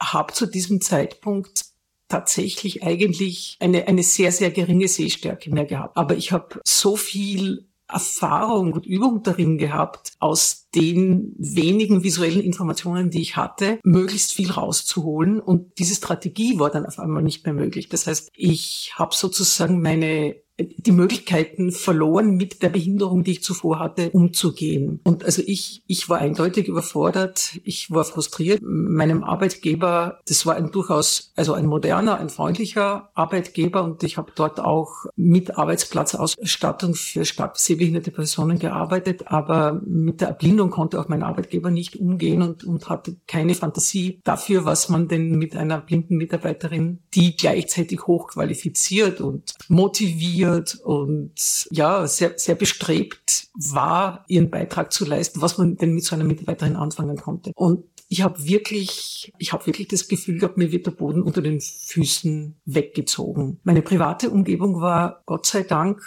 habe 0.00 0.32
zu 0.32 0.46
diesem 0.46 0.80
Zeitpunkt 0.80 1.71
tatsächlich 2.12 2.82
eigentlich 2.82 3.56
eine, 3.58 3.88
eine 3.88 4.02
sehr, 4.02 4.32
sehr 4.32 4.50
geringe 4.50 4.86
Sehstärke 4.86 5.50
mehr 5.50 5.64
gehabt. 5.64 5.96
Aber 5.96 6.14
ich 6.14 6.30
habe 6.30 6.60
so 6.64 6.94
viel 6.96 7.66
Erfahrung 7.88 8.72
und 8.72 8.86
Übung 8.86 9.22
darin 9.22 9.58
gehabt, 9.58 10.12
aus 10.18 10.68
den 10.74 11.34
wenigen 11.38 12.02
visuellen 12.02 12.40
Informationen, 12.40 13.10
die 13.10 13.20
ich 13.20 13.36
hatte, 13.36 13.78
möglichst 13.82 14.32
viel 14.32 14.50
rauszuholen. 14.50 15.40
Und 15.40 15.78
diese 15.78 15.94
Strategie 15.94 16.58
war 16.58 16.70
dann 16.70 16.86
auf 16.86 16.98
einmal 16.98 17.22
nicht 17.22 17.44
mehr 17.44 17.54
möglich. 17.54 17.88
Das 17.88 18.06
heißt, 18.06 18.30
ich 18.34 18.92
habe 18.96 19.14
sozusagen 19.14 19.80
meine 19.82 20.36
die 20.60 20.92
Möglichkeiten 20.92 21.72
verloren, 21.72 22.36
mit 22.36 22.62
der 22.62 22.68
Behinderung, 22.68 23.24
die 23.24 23.32
ich 23.32 23.42
zuvor 23.42 23.78
hatte, 23.78 24.10
umzugehen. 24.10 25.00
Und 25.04 25.24
also 25.24 25.42
ich, 25.44 25.82
ich 25.86 26.08
war 26.08 26.18
eindeutig 26.18 26.68
überfordert. 26.68 27.58
Ich 27.64 27.90
war 27.90 28.04
frustriert. 28.04 28.60
Meinem 28.62 29.24
Arbeitgeber, 29.24 30.20
das 30.26 30.44
war 30.44 30.56
ein 30.56 30.70
durchaus, 30.70 31.32
also 31.36 31.54
ein 31.54 31.66
moderner, 31.66 32.18
ein 32.18 32.28
freundlicher 32.28 33.10
Arbeitgeber 33.14 33.82
und 33.82 34.02
ich 34.02 34.16
habe 34.16 34.32
dort 34.34 34.60
auch 34.60 35.06
mit 35.16 35.56
Arbeitsplatzausstattung 35.56 36.94
für 36.94 37.24
stark 37.24 37.58
sehbehinderte 37.58 38.10
Personen 38.10 38.58
gearbeitet, 38.58 39.28
aber 39.28 39.80
mit 39.84 40.20
der 40.20 40.28
Erblindung 40.28 40.70
konnte 40.70 41.00
auch 41.00 41.08
mein 41.08 41.22
Arbeitgeber 41.22 41.70
nicht 41.70 41.96
umgehen 41.96 42.42
und, 42.42 42.64
und 42.64 42.88
hatte 42.88 43.16
keine 43.26 43.54
Fantasie 43.54 44.20
dafür, 44.24 44.64
was 44.64 44.88
man 44.88 45.08
denn 45.08 45.38
mit 45.38 45.56
einer 45.56 45.80
blinden 45.80 46.16
Mitarbeiterin, 46.16 47.00
die 47.14 47.36
gleichzeitig 47.36 48.06
hochqualifiziert 48.06 49.20
und 49.20 49.54
motiviert 49.68 50.41
engagiert 50.42 50.74
und 50.84 51.66
ja, 51.70 52.06
sehr, 52.06 52.38
sehr 52.38 52.54
bestrebt 52.54 53.48
war, 53.54 54.24
ihren 54.28 54.50
Beitrag 54.50 54.92
zu 54.92 55.04
leisten, 55.04 55.40
was 55.40 55.58
man 55.58 55.76
denn 55.76 55.94
mit 55.94 56.04
so 56.04 56.14
einer 56.14 56.24
Mitarbeiterin 56.24 56.76
anfangen 56.76 57.16
konnte. 57.16 57.52
Und 57.54 57.84
ich 58.08 58.22
habe 58.22 58.44
wirklich, 58.44 59.32
ich 59.38 59.52
habe 59.52 59.66
wirklich 59.66 59.88
das 59.88 60.08
Gefühl 60.08 60.38
gehabt, 60.38 60.58
mir 60.58 60.70
wird 60.70 60.86
der 60.86 60.90
Boden 60.90 61.22
unter 61.22 61.40
den 61.40 61.60
Füßen 61.60 62.60
weggezogen. 62.64 63.60
Meine 63.64 63.82
private 63.82 64.30
Umgebung 64.30 64.80
war 64.80 65.22
Gott 65.24 65.46
sei 65.46 65.62
Dank 65.62 66.02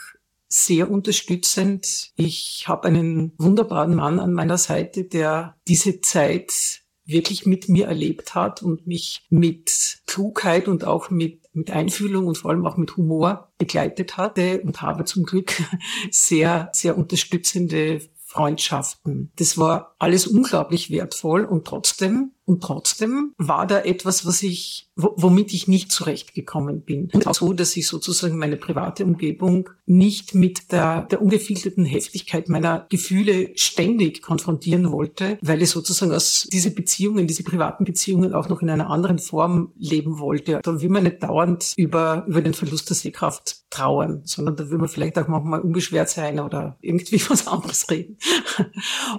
sehr 0.48 0.92
unterstützend. 0.92 2.12
Ich 2.15 2.65
habe 2.68 2.88
einen 2.88 3.34
wunderbaren 3.38 3.96
Mann 3.96 4.20
an 4.20 4.34
meiner 4.34 4.60
Seite, 4.60 5.04
der 5.04 5.56
diese 5.68 6.01
Zeit 6.01 6.84
wirklich 7.06 7.46
mit 7.46 7.70
mir 7.70 7.88
erlebt 7.88 8.36
hat 8.36 8.62
und 8.62 8.88
mich 8.88 9.25
mit 9.30 10.00
Klugheit 10.06 10.68
und 10.68 10.86
auch 10.86 11.10
mit, 11.10 11.42
mit 11.56 11.72
Einfühlung 11.72 12.28
und 12.28 12.38
vor 12.38 12.52
allem 12.52 12.66
auch 12.66 12.78
mit 12.78 12.98
Humor 12.98 13.52
begleitet 13.58 14.18
hatte 14.18 14.62
und 14.62 14.82
habe 14.82 15.06
zum 15.06 15.24
Glück 15.24 15.54
sehr, 16.12 16.70
sehr 16.74 16.98
unterstützende 16.98 18.02
Freundschaften. 18.26 19.32
Das 19.38 19.58
war 19.58 19.96
alles 19.98 20.28
unglaublich 20.28 20.92
wertvoll 20.92 21.46
und 21.46 21.66
trotzdem 21.66 22.35
Und 22.46 22.62
trotzdem 22.62 23.34
war 23.38 23.66
da 23.66 23.80
etwas, 23.82 24.25
was 24.25 24.44
ich, 24.44 24.92
womit 24.96 25.52
ich 25.54 25.68
nicht 25.68 25.92
zurechtgekommen 25.92 26.82
bin. 26.82 27.10
Und 27.12 27.25
auch 27.25 27.34
so, 27.34 27.54
dass 27.54 27.75
ich 27.75 27.88
sozusagen 27.88 28.38
meine 28.38 28.56
private 28.56 29.04
Umgebung 29.04 29.70
nicht 29.88 30.36
mit 30.36 30.72
der, 30.72 31.04
der 31.04 31.22
ungefilterten 31.22 31.86
Heftigkeit 31.86 32.48
meiner 32.48 32.86
Gefühle 32.90 33.52
ständig 33.56 34.22
konfrontieren 34.22 34.92
wollte, 34.92 35.40
weil 35.42 35.62
ich 35.64 35.72
sozusagen 35.72 36.12
aus 36.12 36.48
diese 36.52 36.70
Beziehungen, 36.70 37.25
diese 37.25 37.44
privaten 37.44 37.84
Beziehungen 37.84 38.34
auch 38.34 38.48
noch 38.48 38.62
in 38.62 38.70
einer 38.70 38.92
anderen 38.92 39.18
Form 39.18 39.72
leben 39.78 40.20
wollte. 40.20 40.60
Da 40.64 40.82
will 40.82 40.90
man 40.90 41.04
nicht 41.04 41.24
dauernd 41.24 41.74
über, 41.78 42.25
über 42.28 42.42
den 42.42 42.54
Verlust 42.54 42.90
der 42.90 42.96
Sehkraft 42.96 43.64
trauern, 43.72 44.22
sondern 44.24 44.56
da 44.56 44.70
will 44.70 44.78
man 44.78 44.88
vielleicht 44.88 45.18
auch 45.18 45.28
manchmal 45.28 45.62
unbeschwert 45.62 46.10
sein 46.10 46.40
oder 46.40 46.78
irgendwie 46.82 47.20
was 47.30 47.48
anderes 47.48 47.90
reden. 47.90 48.18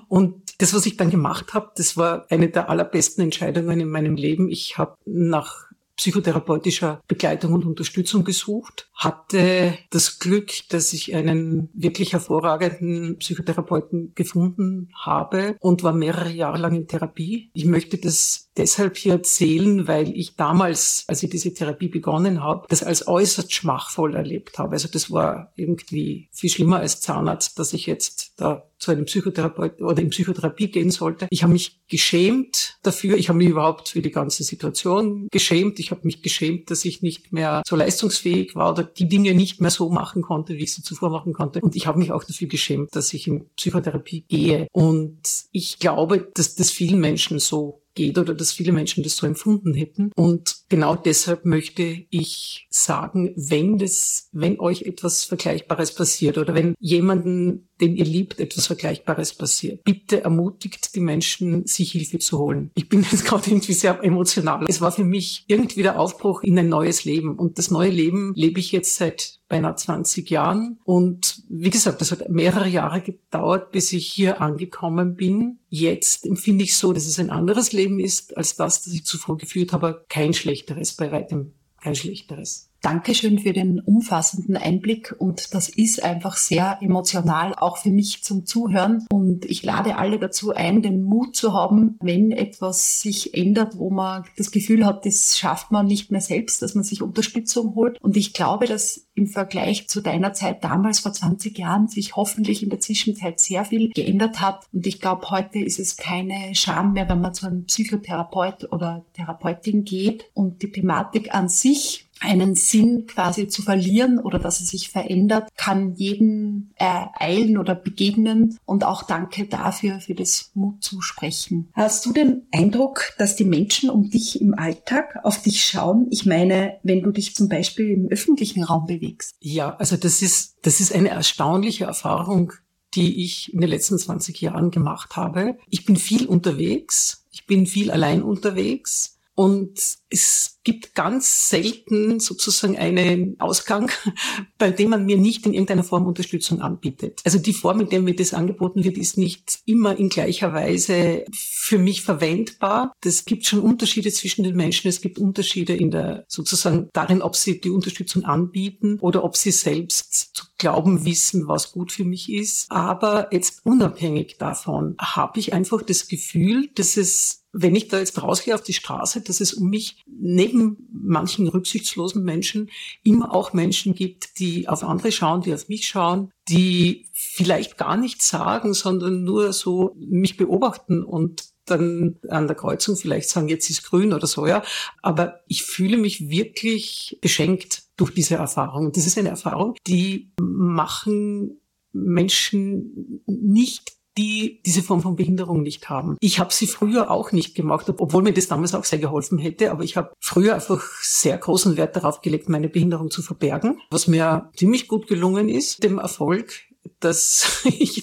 Und 0.09 0.46
das, 0.58 0.75
was 0.75 0.86
ich 0.86 0.96
dann 0.96 1.10
gemacht 1.10 1.54
habe, 1.54 1.72
das 1.76 1.96
war 1.96 2.26
eine 2.30 2.48
der 2.48 2.70
allerbesten 2.70 3.22
Entscheidungen 3.22 3.80
in 3.80 3.88
meinem 3.88 4.16
Leben. 4.16 4.48
Ich 4.48 4.78
habe 4.78 4.96
nach 5.04 5.66
psychotherapeutischer 5.96 7.00
Begleitung 7.08 7.54
und 7.54 7.64
Unterstützung 7.64 8.25
gesucht, 8.25 8.90
hatte 8.97 9.76
das 9.91 10.19
Glück, 10.19 10.50
dass 10.71 10.93
ich 10.95 11.15
einen 11.15 11.69
wirklich 11.75 12.15
hervorragenden 12.15 13.19
Psychotherapeuten 13.19 14.12
gefunden 14.15 14.88
habe 14.99 15.57
und 15.61 15.83
war 15.83 15.93
mehrere 15.93 16.33
Jahre 16.33 16.59
lang 16.59 16.75
in 16.75 16.88
Therapie. 16.88 17.50
Ich 17.53 17.67
möchte 17.67 17.99
das 17.99 18.50
deshalb 18.57 18.97
hier 18.97 19.12
erzählen, 19.12 19.87
weil 19.87 20.17
ich 20.17 20.37
damals, 20.37 21.05
als 21.09 21.23
ich 21.23 21.29
diese 21.29 21.53
Therapie 21.53 21.88
begonnen 21.88 22.43
habe, 22.43 22.67
das 22.69 22.83
als 22.83 23.07
äußerst 23.07 23.53
schmachvoll 23.53 24.15
erlebt 24.15 24.59
habe. 24.59 24.73
Also 24.73 24.88
das 24.91 25.11
war 25.11 25.53
irgendwie 25.57 26.29
viel 26.33 26.50
schlimmer 26.50 26.79
als 26.79 27.00
Zahnarzt, 27.00 27.59
dass 27.59 27.75
ich 27.75 27.87
jetzt 27.87 28.33
da 28.37 28.67
zu 28.79 28.91
einem 28.91 29.07
Psychotherapeuten 29.07 29.85
oder 29.87 30.03
in 30.03 30.11
Psychotherapie 30.11 30.69
gehen 30.69 30.91
sollte. 30.91 31.26
Ich 31.31 31.43
habe 31.43 31.53
mich 31.53 31.81
geschämt 31.88 32.79
dafür. 32.83 33.17
Ich 33.17 33.29
habe 33.29 33.38
mich 33.38 33.49
überhaupt 33.49 33.91
für 33.91 34.03
die 34.03 34.11
ganze 34.11 34.43
Situation 34.45 35.29
geschämt. 35.31 35.79
Ich 35.79 35.91
habe 35.91 36.03
mich 36.05 36.23
geschämt, 36.23 36.71
dass 36.71 36.85
ich 36.85 37.03
nicht 37.03 37.33
mehr 37.33 37.62
so 37.67 37.76
leistungsfähig 37.76 38.55
war 38.55 38.73
oder 38.73 38.86
die 38.87 39.09
Dinge 39.09 39.35
nicht 39.35 39.61
mehr 39.61 39.71
so 39.71 39.90
machen 39.90 40.23
konnte, 40.23 40.57
wie 40.57 40.64
ich 40.64 40.73
sie 40.73 40.83
zuvor 40.83 41.11
machen 41.11 41.33
konnte. 41.33 41.61
Und 41.61 41.76
ich 41.76 41.87
habe 41.87 41.99
mich 41.99 42.12
auch 42.12 42.25
dafür 42.25 42.49
geschämt, 42.49 42.95
dass 42.97 43.12
ich 43.12 43.26
in 43.26 43.49
Psychotherapie 43.57 44.25
gehe. 44.28 44.69
Und 44.73 45.21
ich 45.52 45.78
glaube, 45.78 46.28
dass 46.35 46.55
das 46.55 46.71
vielen 46.71 47.00
Menschen 47.00 47.38
so 47.38 47.83
geht 47.97 48.19
oder 48.19 48.35
dass 48.35 48.53
viele 48.53 48.73
Menschen 48.73 49.03
das 49.03 49.17
so 49.17 49.26
empfunden 49.26 49.75
hätten. 49.75 50.12
Und 50.15 50.59
genau 50.69 50.95
deshalb 50.95 51.45
möchte 51.45 52.05
ich 52.11 52.69
sagen, 52.71 53.33
wenn 53.37 53.79
das, 53.79 54.29
wenn 54.31 54.61
euch 54.61 54.83
etwas 54.83 55.25
Vergleichbares 55.25 55.93
passiert 55.93 56.38
oder 56.38 56.55
wenn 56.55 56.75
jemanden, 56.79 57.69
den 57.81 57.97
ihr 57.97 58.05
liebt, 58.05 58.38
etwas 58.38 58.69
Vergleichbares 58.69 59.35
passiert, 59.35 59.83
bitte 59.85 60.23
ermutigt 60.23 60.95
die 60.95 61.00
Menschen, 61.00 61.67
sich 61.67 61.93
Hilfe 61.93 62.19
zu 62.19 62.38
holen. 62.38 62.71
Ich 62.75 62.88
bin 62.88 63.03
jetzt 63.11 63.25
gerade 63.25 63.50
irgendwie 63.50 63.73
sehr 63.73 64.03
emotional. 64.05 64.65
Es 64.69 64.81
war 64.81 64.93
für 64.93 65.05
mich 65.05 65.45
irgendwie 65.49 65.83
der 65.83 65.99
Aufbruch 65.99 66.43
in 66.43 66.59
ein 66.59 66.69
neues 66.69 67.05
Leben. 67.05 67.37
Und 67.37 67.59
das 67.59 67.71
neue 67.71 67.91
Leben 67.91 68.33
lebe 68.37 68.61
ich 68.61 68.71
jetzt 68.73 68.95
seit 68.97 69.41
beinahe 69.49 69.76
20 69.76 70.31
Jahren. 70.31 70.79
Und 70.85 71.43
wie 71.49 71.71
gesagt, 71.71 72.00
das 72.00 72.12
hat 72.12 72.29
mehrere 72.29 72.69
Jahre 72.69 73.00
gedauert, 73.00 73.71
bis 73.73 73.93
ich 73.93 74.07
hier 74.07 74.41
angekommen 74.41 75.15
bin. 75.15 75.59
Jetzt 75.69 76.26
empfinde 76.26 76.65
ich 76.65 76.76
so, 76.76 76.93
dass 76.93 77.07
es 77.07 77.19
ein 77.19 77.31
anderes 77.31 77.73
Leben 77.73 78.00
ist 78.00 78.37
als 78.37 78.57
das, 78.57 78.83
das 78.83 78.93
ich 78.93 79.05
zuvor 79.05 79.38
geführt 79.38 79.73
habe. 79.73 80.05
Kein 80.09 80.35
schlechteres, 80.35 80.95
bei 80.95 81.12
weitem 81.12 81.53
kein 81.87 81.95
schlechteres. 81.95 82.69
Dankeschön 82.83 83.38
für 83.38 83.52
den 83.52 83.80
umfassenden 83.80 84.56
Einblick 84.56 85.14
und 85.18 85.54
das 85.54 85.68
ist 85.68 86.02
einfach 86.02 86.37
sehr 86.37 86.78
emotional, 86.80 87.54
auch 87.54 87.78
für 87.78 87.90
mich 87.90 88.23
zum 88.23 88.47
Zuhören. 88.47 89.06
Und 89.11 89.45
ich 89.45 89.62
lade 89.62 89.97
alle 89.97 90.18
dazu 90.18 90.54
ein, 90.54 90.83
den 90.83 91.02
Mut 91.02 91.35
zu 91.35 91.52
haben, 91.52 91.97
wenn 92.00 92.30
etwas 92.30 93.00
sich 93.00 93.35
ändert, 93.35 93.76
wo 93.76 93.90
man 93.90 94.25
das 94.37 94.50
Gefühl 94.50 94.87
hat, 94.87 95.04
das 95.06 95.38
schafft 95.38 95.71
man 95.71 95.87
nicht 95.87 96.11
mehr 96.11 96.21
selbst, 96.21 96.62
dass 96.62 96.75
man 96.75 96.85
sich 96.85 97.02
Unterstützung 97.02 97.75
holt. 97.75 98.00
Und 98.00 98.16
ich 98.16 98.33
glaube, 98.33 98.66
dass 98.66 99.06
im 99.16 99.26
Vergleich 99.26 99.88
zu 99.88 100.02
deiner 100.02 100.35
Zeit 100.35 100.62
damals 100.62 101.00
vor 101.00 101.12
20 101.12 101.59
Jahren 101.59 101.88
sich 101.88 102.16
hoffentlich 102.16 102.62
in 102.62 102.71
der 102.71 102.80
Zwischenzeit 102.80 103.40
sehr 103.40 103.64
viel 103.64 103.90
geändert 103.90 104.40
hat. 104.40 104.66
Und 104.73 104.87
ich 104.87 105.00
glaube, 105.00 105.30
heute 105.30 105.59
ist 105.59 105.80
es 105.80 105.97
keine 105.97 106.54
Scham 106.54 106.92
mehr, 106.92 107.09
wenn 107.09 107.21
man 107.21 107.35
zu 107.35 107.47
einem 107.47 107.64
Psychotherapeut 107.64 108.71
oder 108.73 109.04
Therapeutin 109.14 109.85
geht 109.85 110.26
und 110.35 110.62
die 110.62 110.71
Thematik 110.71 111.35
an 111.35 111.49
sich 111.49 112.05
einen 112.20 112.54
Sinn 112.54 113.06
quasi 113.06 113.49
zu 113.49 113.62
verlieren 113.62 114.18
oder 114.18 114.38
dass 114.38 114.61
es 114.61 114.68
sich 114.68 114.88
verändert, 114.88 115.49
kann 115.56 115.94
jeden 115.96 116.73
ereilen 116.76 117.58
oder 117.58 117.75
begegnen 117.75 118.58
und 118.64 118.85
auch 118.85 119.02
danke 119.02 119.46
dafür, 119.46 120.00
für 120.00 120.14
das 120.14 120.50
Mut 120.54 120.82
zu 120.82 121.02
sprechen. 121.02 121.68
Hast 121.75 122.06
du 122.06 122.12
den 122.12 122.46
Eindruck, 122.52 123.12
dass 123.18 123.37
die 123.37 123.44
Menschen 123.44 123.90
um 123.90 124.11
dich 124.11 124.40
im 124.40 124.54
Alltag 124.54 125.20
auf 125.25 125.42
dich 125.42 125.64
schauen? 125.64 126.06
Ich 126.11 126.26
meine, 126.26 126.78
wenn 126.82 127.02
du 127.02 127.11
dich 127.11 127.35
zum 127.35 127.49
Beispiel 127.49 127.90
im 127.90 128.08
öffentlichen 128.08 128.64
Raum 128.64 128.87
bewegst. 128.87 129.37
Ja, 129.40 129.76
also 129.76 129.96
das 129.96 130.23
ist, 130.23 130.56
das 130.62 130.80
ist 130.80 130.94
eine 130.94 131.11
erstaunliche 131.11 131.85
Erfahrung, 131.85 132.52
die 132.94 133.25
ich 133.25 133.52
in 133.52 133.61
den 133.61 133.70
letzten 133.70 133.99
20 133.99 134.40
Jahren 134.40 134.70
gemacht 134.70 135.16
habe. 135.16 135.58
Ich 135.68 135.85
bin 135.85 135.96
viel 135.96 136.26
unterwegs. 136.26 137.25
Ich 137.30 137.46
bin 137.46 137.66
viel 137.66 137.90
allein 137.90 138.23
unterwegs. 138.23 139.18
Und 139.35 139.78
es 140.08 140.55
gibt 140.66 140.96
ganz 140.96 141.49
selten 141.49 142.18
sozusagen 142.18 142.76
einen 142.76 143.38
Ausgang, 143.38 143.88
bei 144.58 144.73
dem 144.73 144.90
man 144.90 145.06
mir 145.06 145.16
nicht 145.16 145.46
in 145.46 145.54
irgendeiner 145.54 145.85
Form 145.85 146.06
Unterstützung 146.06 146.61
anbietet. 146.61 147.20
Also 147.25 147.38
die 147.38 147.52
Form, 147.52 147.80
in 147.80 147.88
der 147.88 148.02
mir 148.02 148.16
das 148.16 148.35
angeboten 148.35 148.82
wird, 148.82 148.99
ist 148.99 149.16
nicht 149.16 149.61
immer 149.64 149.96
in 149.96 150.08
gleicher 150.08 150.52
Weise 150.52 151.25
für 151.32 151.78
mich 151.78 152.02
verwendbar. 152.02 152.92
Es 153.04 153.25
gibt 153.26 153.46
schon 153.46 153.61
Unterschiede 153.61 154.11
zwischen 154.11 154.42
den 154.42 154.56
Menschen. 154.56 154.88
Es 154.88 155.00
gibt 155.00 155.20
Unterschiede 155.20 155.73
in 155.73 155.92
der 155.92 156.25
sozusagen 156.26 156.88
darin, 156.92 157.23
ob 157.23 157.37
sie 157.37 157.61
die 157.61 157.70
Unterstützung 157.70 158.25
anbieten 158.25 158.99
oder 159.00 159.23
ob 159.23 159.37
sie 159.37 159.52
selbst 159.52 160.35
zu 160.35 160.46
glauben 160.58 161.04
wissen, 161.04 161.46
was 161.46 161.70
gut 161.70 161.92
für 161.92 162.04
mich 162.04 162.32
ist. 162.32 162.66
Aber 162.73 163.28
jetzt 163.30 163.61
unabhängig 163.64 164.37
davon 164.38 164.96
habe 164.99 165.38
ich 165.38 165.52
einfach 165.52 165.82
das 165.82 166.08
Gefühl, 166.08 166.70
dass 166.75 166.96
es 166.96 167.46
wenn 167.58 167.75
ich 167.75 167.88
da 167.88 167.99
jetzt 167.99 168.23
rausgehe 168.23 168.54
auf 168.54 168.62
die 168.62 168.75
Straße, 168.75 169.23
dass 169.23 169.40
es 169.40 169.54
um 169.54 169.70
mich 169.70 170.02
neben 170.06 170.55
manchen 170.90 171.48
rücksichtslosen 171.48 172.25
Menschen 172.25 172.70
immer 173.02 173.34
auch 173.34 173.52
Menschen 173.52 173.94
gibt, 173.94 174.38
die 174.38 174.68
auf 174.68 174.82
andere 174.82 175.12
schauen, 175.12 175.42
die 175.42 175.54
auf 175.54 175.68
mich 175.68 175.88
schauen, 175.88 176.30
die 176.48 177.06
vielleicht 177.12 177.78
gar 177.78 177.96
nichts 177.96 178.28
sagen, 178.28 178.75
sondern 178.75 179.25
nur 179.25 179.52
so 179.52 179.96
mich 179.98 180.36
beobachten 180.36 181.02
und 181.02 181.44
dann 181.66 182.16
an 182.28 182.46
der 182.46 182.56
Kreuzung 182.56 182.96
vielleicht 182.96 183.28
sagen, 183.28 183.48
jetzt 183.48 183.68
ist 183.70 183.82
grün 183.82 184.12
oder 184.12 184.26
so, 184.26 184.46
ja. 184.46 184.62
Aber 185.02 185.40
ich 185.48 185.64
fühle 185.64 185.96
mich 185.96 186.28
wirklich 186.28 187.18
beschenkt 187.20 187.82
durch 187.96 188.14
diese 188.14 188.36
Erfahrung. 188.36 188.92
Das 188.92 189.06
ist 189.06 189.18
eine 189.18 189.30
Erfahrung, 189.30 189.75
die 189.86 190.30
machen 190.40 191.60
Menschen 191.92 193.22
nicht 193.26 193.96
die 194.16 194.61
diese 194.64 194.82
Form 194.82 195.02
von 195.02 195.16
Behinderung 195.16 195.62
nicht 195.62 195.88
haben. 195.88 196.16
Ich 196.20 196.38
habe 196.38 196.52
sie 196.52 196.66
früher 196.66 197.11
auch 197.11 197.32
nicht 197.32 197.54
gemacht, 197.54 197.88
obwohl 197.88 198.23
mir 198.23 198.32
das 198.32 198.49
damals 198.49 198.75
auch 198.75 198.85
sehr 198.85 198.99
geholfen 198.99 199.38
hätte, 199.38 199.70
aber 199.70 199.85
ich 199.85 199.96
habe 199.96 200.12
früher 200.20 200.54
einfach 200.54 200.82
sehr 201.02 201.37
großen 201.37 201.76
Wert 201.76 201.96
darauf 201.96 202.20
gelegt, 202.23 202.49
meine 202.49 202.68
Behinderung 202.68 203.11
zu 203.11 203.23
verbergen, 203.23 203.80
was 203.90 204.06
mir 204.06 204.50
ziemlich 204.56 204.88
gut 204.88 205.06
gelungen 205.06 205.49
ist, 205.49 205.82
dem 205.82 205.99
Erfolg, 205.99 206.52
dass 207.00 207.61
ich 207.64 208.02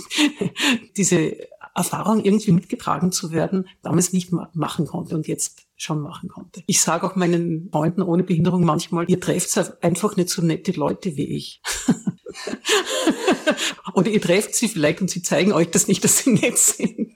diese 0.98 1.38
Erfahrung 1.75 2.24
irgendwie 2.24 2.51
mitgetragen 2.51 3.12
zu 3.12 3.32
werden, 3.32 3.67
damals 3.82 4.13
nicht 4.13 4.32
machen 4.32 4.86
konnte 4.86 5.15
und 5.15 5.27
jetzt 5.27 5.63
schon 5.84 6.02
machen 6.02 6.30
konnte. 6.30 6.63
Ich 6.66 6.82
sage 6.82 7.06
auch 7.06 7.16
meinen 7.16 7.70
Freunden 7.72 8.02
ohne 8.02 8.24
Behinderung 8.24 8.63
manchmal, 8.63 9.10
ihr 9.10 9.20
trefft 9.20 9.56
einfach 9.84 10.16
nicht 10.16 10.30
so 10.30 10.42
nette 10.42 10.72
Leute 10.72 11.16
wie 11.16 11.36
ich. 11.36 11.62
Oder 13.94 14.10
ihr 14.10 14.22
trefft 14.22 14.56
sie 14.56 14.68
vielleicht 14.68 15.02
und 15.02 15.10
sie 15.10 15.22
zeigen 15.22 15.52
euch 15.52 15.70
das 15.70 15.88
nicht, 15.88 16.04
dass 16.04 16.18
sie 16.18 16.32
nett 16.32 16.58
sind. 16.58 17.13